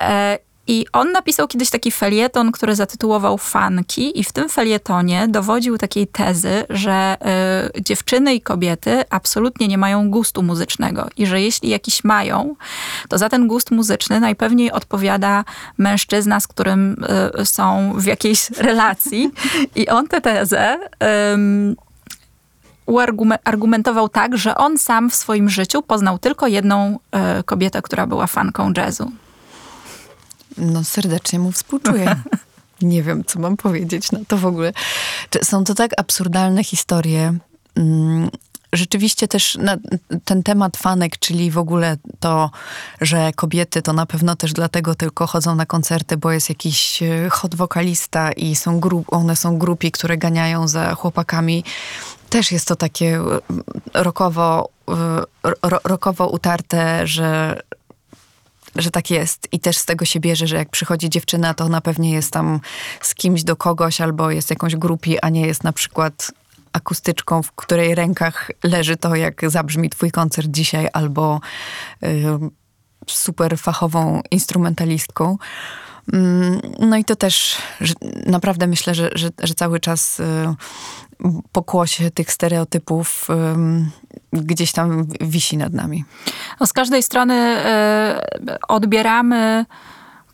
[0.00, 5.78] e, i on napisał kiedyś taki felieton, który zatytułował Fanki i w tym felietonie dowodził
[5.78, 7.16] takiej tezy, że
[7.76, 12.56] y, dziewczyny i kobiety absolutnie nie mają gustu muzycznego i że jeśli jakiś mają,
[13.08, 15.44] to za ten gust muzyczny najpewniej odpowiada
[15.78, 17.04] mężczyzna, z którym
[17.40, 19.30] y, są w jakiejś relacji.
[19.74, 20.78] I on tę tezę
[22.86, 28.26] uargumentował tak, że on sam w swoim życiu poznał tylko jedną e, kobietę, która była
[28.26, 29.12] fanką jazzu.
[30.56, 32.16] No serdecznie mu współczuję.
[32.82, 34.72] Nie wiem, co mam powiedzieć na to w ogóle.
[35.42, 37.38] Są to tak absurdalne historie.
[37.76, 38.30] Mm,
[38.72, 39.76] rzeczywiście też na
[40.24, 42.50] ten temat fanek, czyli w ogóle to,
[43.00, 47.28] że kobiety to na pewno też dlatego tylko chodzą na koncerty, bo jest jakiś e,
[47.30, 51.64] hot wokalista i są grup, one są grupi, które ganiają za chłopakami.
[52.30, 53.40] Też jest to takie e,
[53.94, 55.22] rokowo, e,
[55.84, 57.60] rokowo utarte, że,
[58.76, 59.48] że tak jest.
[59.52, 62.60] I też z tego się bierze, że jak przychodzi dziewczyna, to ona pewnie jest tam
[63.00, 66.32] z kimś do kogoś albo jest jakąś grupi, a nie jest na przykład
[66.72, 71.40] akustyczką, w której rękach leży to, jak zabrzmi twój koncert dzisiaj, albo
[72.04, 72.08] y,
[73.06, 75.38] super fachową instrumentalistką.
[76.12, 77.56] Mm, no i to też
[78.26, 80.24] naprawdę myślę, że, że, że cały czas y,
[81.52, 83.28] pokłosie tych stereotypów
[84.32, 86.04] gdzieś tam wisi nad nami.
[86.60, 87.56] No z każdej strony
[88.48, 89.64] y, odbieramy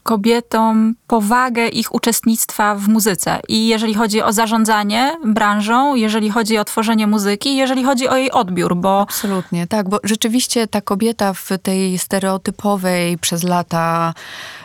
[0.09, 3.41] kobietom powagę ich uczestnictwa w muzyce.
[3.49, 8.31] I jeżeli chodzi o zarządzanie branżą, jeżeli chodzi o tworzenie muzyki, jeżeli chodzi o jej
[8.31, 9.01] odbiór, bo...
[9.01, 14.15] Absolutnie, tak, bo rzeczywiście ta kobieta w tej stereotypowej przez lata,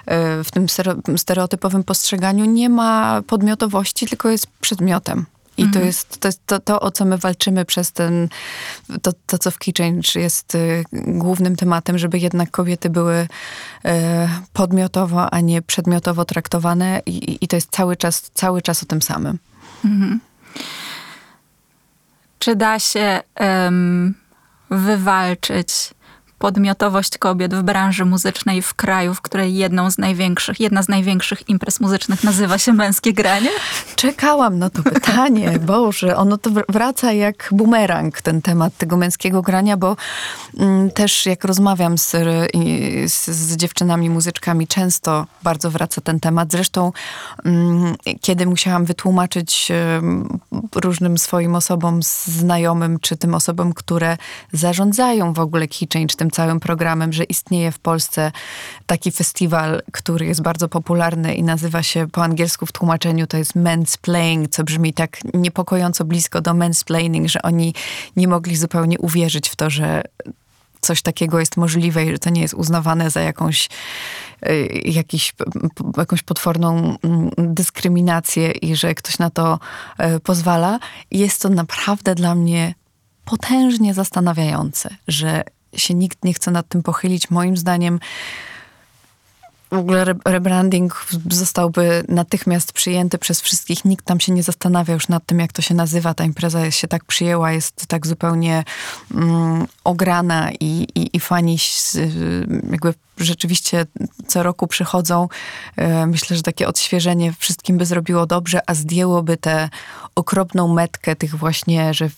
[0.06, 0.68] e, w tym
[1.18, 5.26] stereotypowym postrzeganiu nie ma podmiotowości, tylko jest przedmiotem.
[5.58, 5.74] I mhm.
[5.74, 8.30] to jest, to, jest to, to, o co my walczymy przez ten,
[9.02, 13.90] to, to co w Key Change jest y, głównym tematem, żeby jednak kobiety były y,
[14.54, 19.02] podmiotowo, a nie przedmiotowo traktowane i, i to jest cały czas, cały czas o tym
[19.02, 19.40] samym.
[19.86, 20.20] Mhm.
[22.40, 24.14] Czy da się um,
[24.70, 25.93] wywalczyć
[26.44, 31.50] podmiotowość kobiet w branży muzycznej w kraju, w której jedną z największych, jedna z największych
[31.50, 33.50] imprez muzycznych nazywa się męskie granie?
[33.96, 35.60] Czekałam na to pytanie.
[35.74, 39.96] Boże, ono to wraca jak bumerang, ten temat tego męskiego grania, bo
[40.60, 42.12] mm, też jak rozmawiam z,
[43.06, 46.52] z, z, dziewczynami muzyczkami, często bardzo wraca ten temat.
[46.52, 46.92] Zresztą
[47.46, 49.72] mm, kiedy musiałam wytłumaczyć
[50.76, 54.18] różnym swoim osobom, znajomym, czy tym osobom, które
[54.54, 58.32] zarządzają w ogóle Key Change, tym całym programem, że istnieje w Polsce
[58.86, 63.56] taki festiwal, który jest bardzo popularny i nazywa się po angielsku w tłumaczeniu to jest
[63.56, 67.74] Men's Playing, co brzmi tak niepokojąco blisko do mansplaining, że oni
[68.16, 70.04] nie mogli zupełnie uwierzyć w to, że
[70.82, 73.70] coś takiego jest możliwe i że to nie jest uznawane za jakąś,
[74.46, 75.34] y, jakiś,
[75.98, 79.60] jakąś potworną mm, dyskryminację i że ktoś na to
[80.16, 80.80] y, pozwala.
[81.12, 82.76] Jest to naprawdę dla mnie
[83.26, 85.44] potężnie zastanawiające, że
[85.76, 87.30] się nikt nie chce nad tym pochylić.
[87.30, 88.00] Moim zdaniem
[89.74, 93.86] w ogóle rebranding zostałby natychmiast przyjęty przez wszystkich.
[93.86, 96.14] Nikt tam się nie zastanawia już nad tym, jak to się nazywa.
[96.14, 98.64] Ta impreza się tak przyjęła, jest tak zupełnie
[99.14, 101.58] mm, ograna i, i, i fani
[102.72, 103.86] jakby rzeczywiście
[104.28, 105.28] co roku przychodzą.
[105.76, 109.70] E, myślę, że takie odświeżenie wszystkim by zrobiło dobrze, a zdjęłoby tę
[110.16, 112.10] okropną metkę tych właśnie, że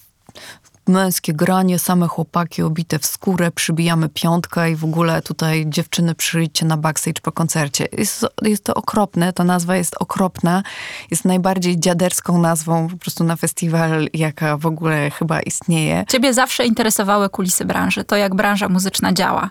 [0.90, 6.66] męskie granie, same chłopaki obite w skórę, przybijamy piątkę i w ogóle tutaj dziewczyny przyjdźcie
[6.66, 7.88] na backstage po koncercie.
[7.92, 10.64] Jest, jest to okropne, ta nazwa jest okropna,
[11.12, 16.06] jest najbardziej dziaderską nazwą po prostu na festiwal, jaka w ogóle chyba istnieje.
[16.08, 19.50] Ciebie zawsze interesowały kulisy branży, to jak branża muzyczna działa.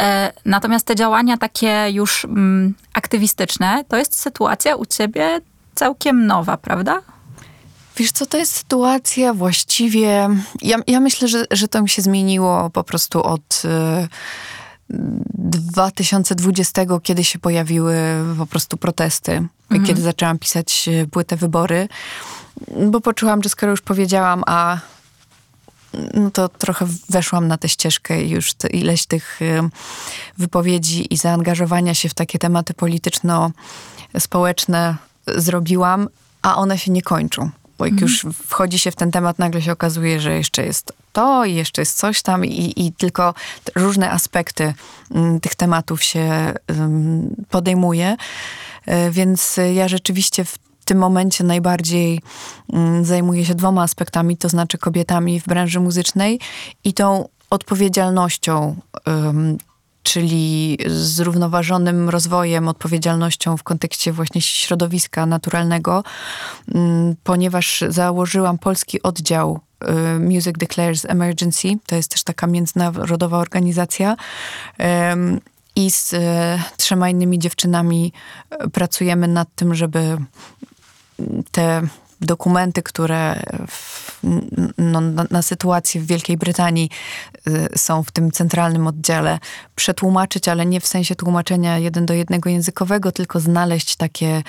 [0.00, 5.40] E, natomiast te działania takie już mm, aktywistyczne, to jest sytuacja u ciebie
[5.74, 7.00] całkiem nowa, prawda?
[7.96, 10.28] Wiesz co, to jest sytuacja właściwie...
[10.62, 13.62] Ja, ja myślę, że, że to mi się zmieniło po prostu od...
[13.64, 14.08] Y
[14.90, 17.94] 2020, kiedy się pojawiły
[18.38, 19.84] po prostu protesty, mhm.
[19.84, 21.88] kiedy zaczęłam pisać y, płytę wybory,
[22.90, 24.78] bo poczułam, że skoro już powiedziałam, a
[26.14, 29.60] no to trochę weszłam na tę ścieżkę i już te, ileś tych y,
[30.38, 34.96] wypowiedzi i zaangażowania się w takie tematy polityczno-społeczne
[35.36, 36.08] zrobiłam,
[36.42, 37.50] a one się nie kończą.
[37.80, 41.44] Bo jak już wchodzi się w ten temat, nagle się okazuje, że jeszcze jest to
[41.44, 43.34] i jeszcze jest coś tam i, i tylko
[43.74, 44.74] różne aspekty
[45.10, 46.54] mm, tych tematów się
[47.50, 48.16] podejmuje.
[48.86, 52.20] E, więc ja rzeczywiście w tym momencie najbardziej
[52.72, 56.40] m, zajmuję się dwoma aspektami, to znaczy kobietami w branży muzycznej
[56.84, 58.76] i tą odpowiedzialnością
[60.02, 66.04] czyli zrównoważonym rozwojem, odpowiedzialnością w kontekście właśnie środowiska naturalnego,
[66.74, 69.60] mm, ponieważ założyłam polski oddział
[70.16, 71.68] y, Music Declares Emergency.
[71.86, 74.16] To jest też taka międzynarodowa organizacja.
[75.76, 76.18] I z y,
[76.76, 78.12] trzema innymi dziewczynami
[78.64, 80.16] y, pracujemy nad tym, żeby
[81.52, 81.82] te
[82.20, 84.10] dokumenty, które w
[84.78, 86.90] no, na, na sytuację w Wielkiej Brytanii,
[87.48, 89.38] y, są w tym centralnym oddziale,
[89.76, 94.42] przetłumaczyć, ale nie w sensie tłumaczenia jeden do jednego językowego, tylko znaleźć takie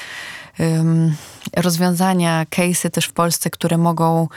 [0.60, 1.16] um,
[1.58, 4.28] rozwiązania, case'y też w Polsce, które mogą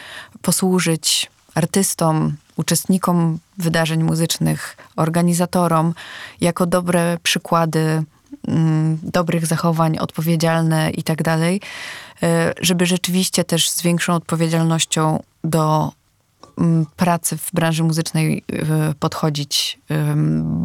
[0.42, 5.94] posłużyć artystom, uczestnikom wydarzeń muzycznych, organizatorom,
[6.40, 8.02] jako dobre przykłady
[9.02, 11.60] dobrych zachowań, odpowiedzialne i tak dalej,
[12.22, 15.92] e, żeby rzeczywiście też z większą odpowiedzialnością do
[16.58, 19.78] mm, pracy w branży muzycznej e, podchodzić,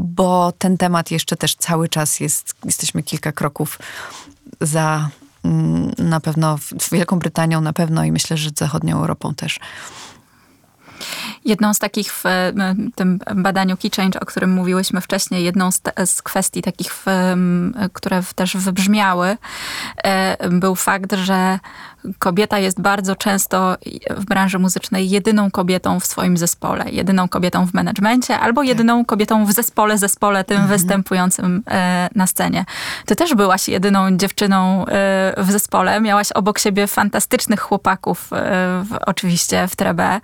[0.03, 3.79] bo ten temat jeszcze też cały czas jest, jesteśmy kilka kroków
[4.61, 5.09] za
[5.43, 6.57] mm, na pewno
[6.91, 9.59] Wielką Brytanią na pewno i myślę, że zachodnią Europą też.
[11.45, 12.23] Jedną z takich w
[12.95, 17.05] tym badaniu Key Change, o którym mówiłyśmy wcześniej, jedną z, te, z kwestii takich, w,
[17.93, 19.37] które też wybrzmiały,
[20.03, 21.59] e, był fakt, że
[22.19, 23.77] kobieta jest bardzo często
[24.09, 29.45] w branży muzycznej jedyną kobietą w swoim zespole, jedyną kobietą w menedżmencie albo jedyną kobietą
[29.45, 30.77] w zespole, zespole tym mhm.
[30.77, 32.65] występującym e, na scenie.
[33.05, 38.29] Ty też byłaś jedyną dziewczyną e, w zespole, miałaś obok siebie fantastycznych chłopaków,
[39.05, 40.21] oczywiście w Trebe,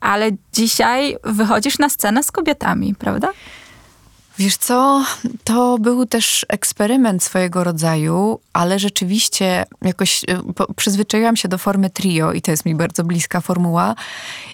[0.00, 3.32] ale dzisiaj wychodzisz na scenę z kobietami, prawda?
[4.38, 5.04] Wiesz co,
[5.44, 10.40] to był też eksperyment swojego rodzaju, ale rzeczywiście jakoś e,
[10.76, 13.94] przyzwyczaiłam się do formy trio i to jest mi bardzo bliska formuła.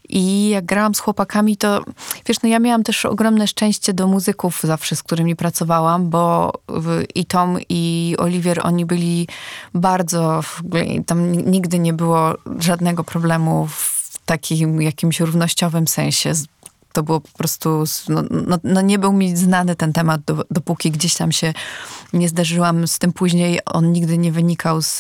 [0.08, 1.84] I jak grałam z chłopakami, to
[2.26, 6.52] wiesz, no ja miałam też ogromne szczęście do muzyków zawsze, z którymi pracowałam, bo
[7.14, 9.28] i Tom i Oliwier, oni byli
[9.74, 10.40] bardzo,
[11.06, 13.99] tam nigdy nie było żadnego problemu w
[14.30, 16.32] takim jakimś równościowym sensie
[16.92, 20.90] to było po prostu, no, no, no, nie był mi znany ten temat, do, dopóki
[20.90, 21.54] gdzieś tam się
[22.12, 23.60] nie zderzyłam z tym później.
[23.66, 24.98] On nigdy nie wynikał z,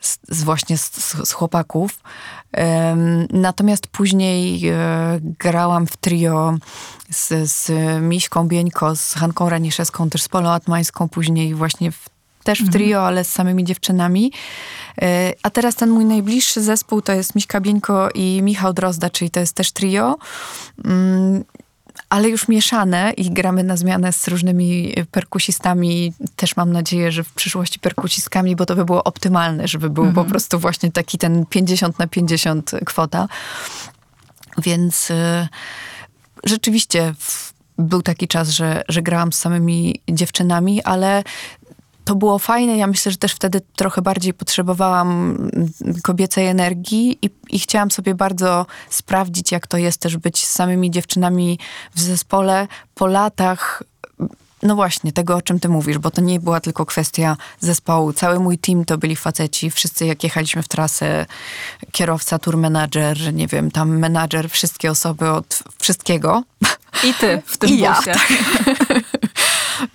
[0.00, 0.90] z, z właśnie z,
[1.28, 2.00] z chłopaków.
[2.56, 4.74] Um, natomiast później e,
[5.20, 6.54] grałam w trio
[7.10, 7.70] z, z
[8.02, 12.11] Miśką Bieńko, z Hanką Raniszewską, też z Polą Atmańską, później właśnie w
[12.44, 12.72] też w mhm.
[12.72, 14.32] trio, ale z samymi dziewczynami.
[15.02, 19.30] E, a teraz ten mój najbliższy zespół to jest Miśka Bieńko i Michał Drozda, czyli
[19.30, 20.16] to jest też trio.
[20.84, 21.44] Mm,
[22.08, 26.12] ale już mieszane i gramy na zmianę z różnymi perkusistami.
[26.36, 30.24] Też mam nadzieję, że w przyszłości perkusistkami, bo to by było optymalne, żeby był mhm.
[30.26, 33.28] po prostu właśnie taki ten 50 na 50 kwota.
[34.58, 35.48] Więc y,
[36.44, 37.14] rzeczywiście
[37.78, 41.22] był taki czas, że, że grałam z samymi dziewczynami, ale
[42.04, 42.76] to było fajne.
[42.76, 45.38] Ja myślę, że też wtedy trochę bardziej potrzebowałam
[46.02, 50.90] kobiecej energii i, i, chciałam sobie bardzo sprawdzić, jak to jest też być z samymi
[50.90, 51.58] dziewczynami
[51.94, 53.82] w zespole po latach.
[54.62, 58.12] No właśnie, tego o czym ty mówisz, bo to nie była tylko kwestia zespołu.
[58.12, 59.70] Cały mój team to byli faceci.
[59.70, 61.26] Wszyscy jak jechaliśmy w trasę,
[61.92, 66.42] kierowca, tour manager, nie wiem, tam menadżer, wszystkie osoby od wszystkiego.
[67.04, 68.28] I ty w tym I ja, tak.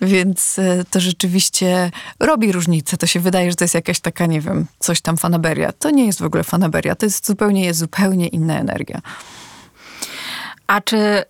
[0.00, 2.96] Więc e, to rzeczywiście robi różnicę.
[2.96, 5.72] To się wydaje, że to jest jakaś taka, nie wiem, coś tam fanaberia.
[5.72, 6.94] To nie jest w ogóle fanaberia.
[6.94, 9.00] To jest zupełnie, jest zupełnie inna energia.
[10.66, 11.24] A czy, y,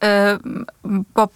[1.15, 1.29] bo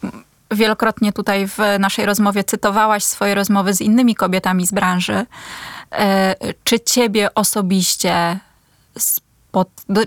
[0.50, 6.80] wielokrotnie tutaj w naszej rozmowie cytowałaś swoje rozmowy z innymi kobietami z branży, y, czy
[6.80, 8.40] ciebie osobiście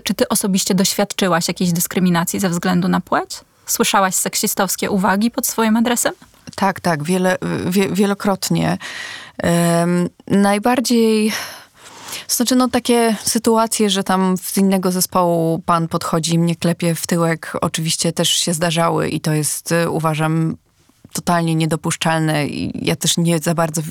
[0.04, 3.40] czy ty osobiście doświadczyłaś jakiejś dyskryminacji ze względu na płeć?
[3.66, 6.14] Słyszałaś seksistowskie uwagi pod swoim adresem?
[6.54, 7.36] Tak, tak, wiele,
[7.66, 8.78] wie, wielokrotnie.
[9.42, 11.32] Um, najbardziej.
[12.28, 17.06] Znaczy, no takie sytuacje, że tam z innego zespołu pan podchodzi i mnie klepie w
[17.06, 20.56] tyłek, oczywiście też się zdarzały i to jest, y, uważam,
[21.12, 23.82] totalnie niedopuszczalne i ja też nie za bardzo,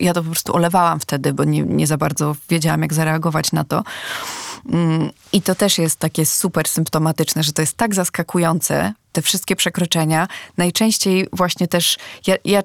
[0.00, 3.64] ja to po prostu olewałam wtedy, bo nie, nie za bardzo wiedziałam, jak zareagować na
[3.64, 3.82] to.
[4.68, 9.56] Mm, I to też jest takie super symptomatyczne, że to jest tak zaskakujące, te wszystkie
[9.56, 10.28] przekroczenia.
[10.56, 12.62] Najczęściej właśnie też, ja, ja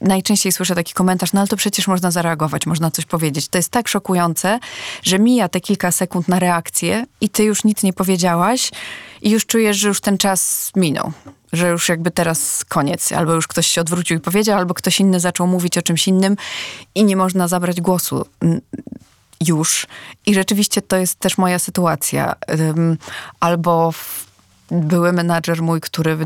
[0.00, 3.48] najczęściej słyszę taki komentarz, no ale to przecież można zareagować, można coś powiedzieć.
[3.48, 4.58] To jest tak szokujące,
[5.02, 8.70] że mija te kilka sekund na reakcję i ty już nic nie powiedziałaś
[9.22, 11.12] i już czujesz, że już ten czas minął.
[11.52, 15.20] Że już jakby teraz koniec, albo już ktoś się odwrócił i powiedział, albo ktoś inny
[15.20, 16.36] zaczął mówić o czymś innym
[16.94, 18.26] i nie można zabrać głosu
[19.46, 19.86] już.
[20.26, 22.34] I rzeczywiście to jest też moja sytuacja.
[23.40, 23.92] Albo
[24.70, 26.16] były menadżer mój, który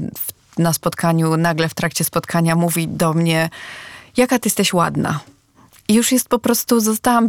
[0.59, 3.51] na spotkaniu, nagle w trakcie spotkania mówi do mnie,
[4.17, 5.21] jaka ty jesteś ładna.
[5.89, 7.27] I już jest po prostu, zostałam,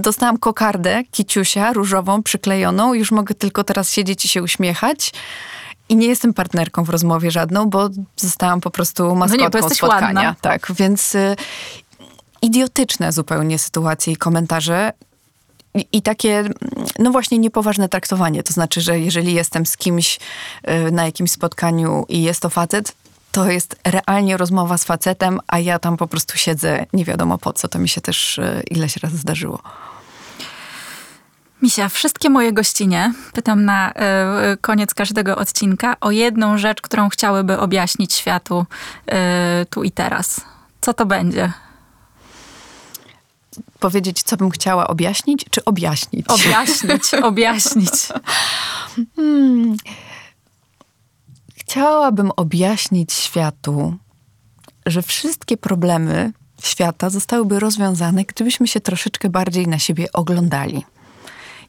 [0.00, 2.94] dostałam kokardę kiciusia różową, przyklejoną.
[2.94, 5.12] Już mogę tylko teraz siedzieć i się uśmiechać.
[5.88, 10.20] I nie jestem partnerką w rozmowie żadną, bo zostałam po prostu maskotką no nie, spotkania.
[10.20, 10.34] Ładna.
[10.40, 11.36] Tak, więc y,
[12.42, 14.92] idiotyczne zupełnie sytuacje i komentarze
[15.92, 16.44] I, takie,
[16.98, 18.42] no właśnie, niepoważne traktowanie.
[18.42, 20.18] To znaczy, że jeżeli jestem z kimś
[20.88, 22.94] y, na jakimś spotkaniu i jest to facet,
[23.32, 27.52] to jest realnie rozmowa z facetem, a ja tam po prostu siedzę nie wiadomo po
[27.52, 27.68] co.
[27.68, 29.62] To mi się też y, ileś razy zdarzyło.
[31.62, 33.94] Misia, wszystkie moje gościnie, pytam na y,
[34.56, 38.66] koniec każdego odcinka, o jedną rzecz, którą chciałyby objaśnić światu
[39.62, 40.40] y, tu i teraz.
[40.80, 41.52] Co to będzie?
[43.80, 46.26] Powiedzieć, co bym chciała objaśnić, czy objaśnić?
[46.28, 47.92] Objaśnić, objaśnić.
[49.16, 49.76] Hmm.
[51.54, 53.94] Chciałabym objaśnić światu,
[54.86, 56.32] że wszystkie problemy
[56.62, 60.84] świata zostałyby rozwiązane, gdybyśmy się troszeczkę bardziej na siebie oglądali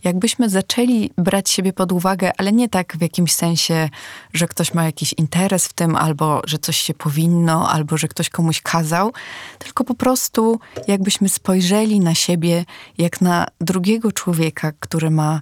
[0.04, 3.89] jakbyśmy zaczęli brać siebie pod uwagę, ale nie tak w jakimś sensie,
[4.34, 8.30] że ktoś ma jakiś interes w tym, albo że coś się powinno, albo że ktoś
[8.30, 9.14] komuś kazał,
[9.60, 12.66] tylko po prostu jakbyśmy spojrzeli na siebie
[12.97, 15.41] jak na drugiego człowieka, który ma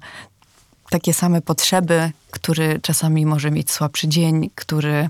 [0.90, 5.10] takie same potrzeby, który czasami może mieć słabszy dzień, który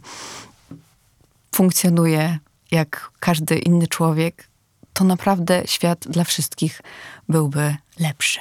[1.56, 2.39] funkcjonuje
[2.72, 4.48] jak każdy inny człowiek,
[4.93, 6.82] to naprawdę świat dla wszystkich
[7.30, 8.39] byłby lepszy.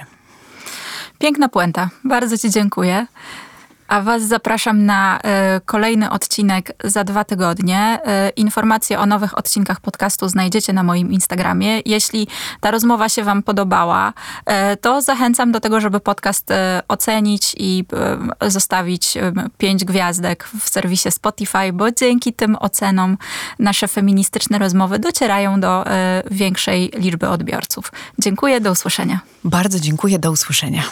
[1.18, 1.88] Piękna puenta.
[2.04, 3.06] Bardzo Ci dziękuję.
[3.88, 5.20] A Was zapraszam na y,
[5.64, 7.98] kolejny odcinek za dwa tygodnie.
[8.28, 11.80] Y, informacje o nowych odcinkach podcastu znajdziecie na moim Instagramie.
[11.84, 12.28] Jeśli
[12.60, 14.12] ta rozmowa się Wam podobała,
[14.72, 16.50] y, to zachęcam do tego, żeby podcast
[16.88, 17.84] ocenić i
[18.46, 19.14] zostawić
[19.58, 23.18] pięć gwiazdek w serwisie Spotify, bo dzięki tym ocenom
[23.58, 25.84] nasze feministyczne rozmowy docierają do
[26.30, 27.92] większej liczby odbiorców.
[28.18, 29.20] Dziękuję, do usłyszenia.
[29.44, 30.82] Bardzo dziękuję, do usłyszenia.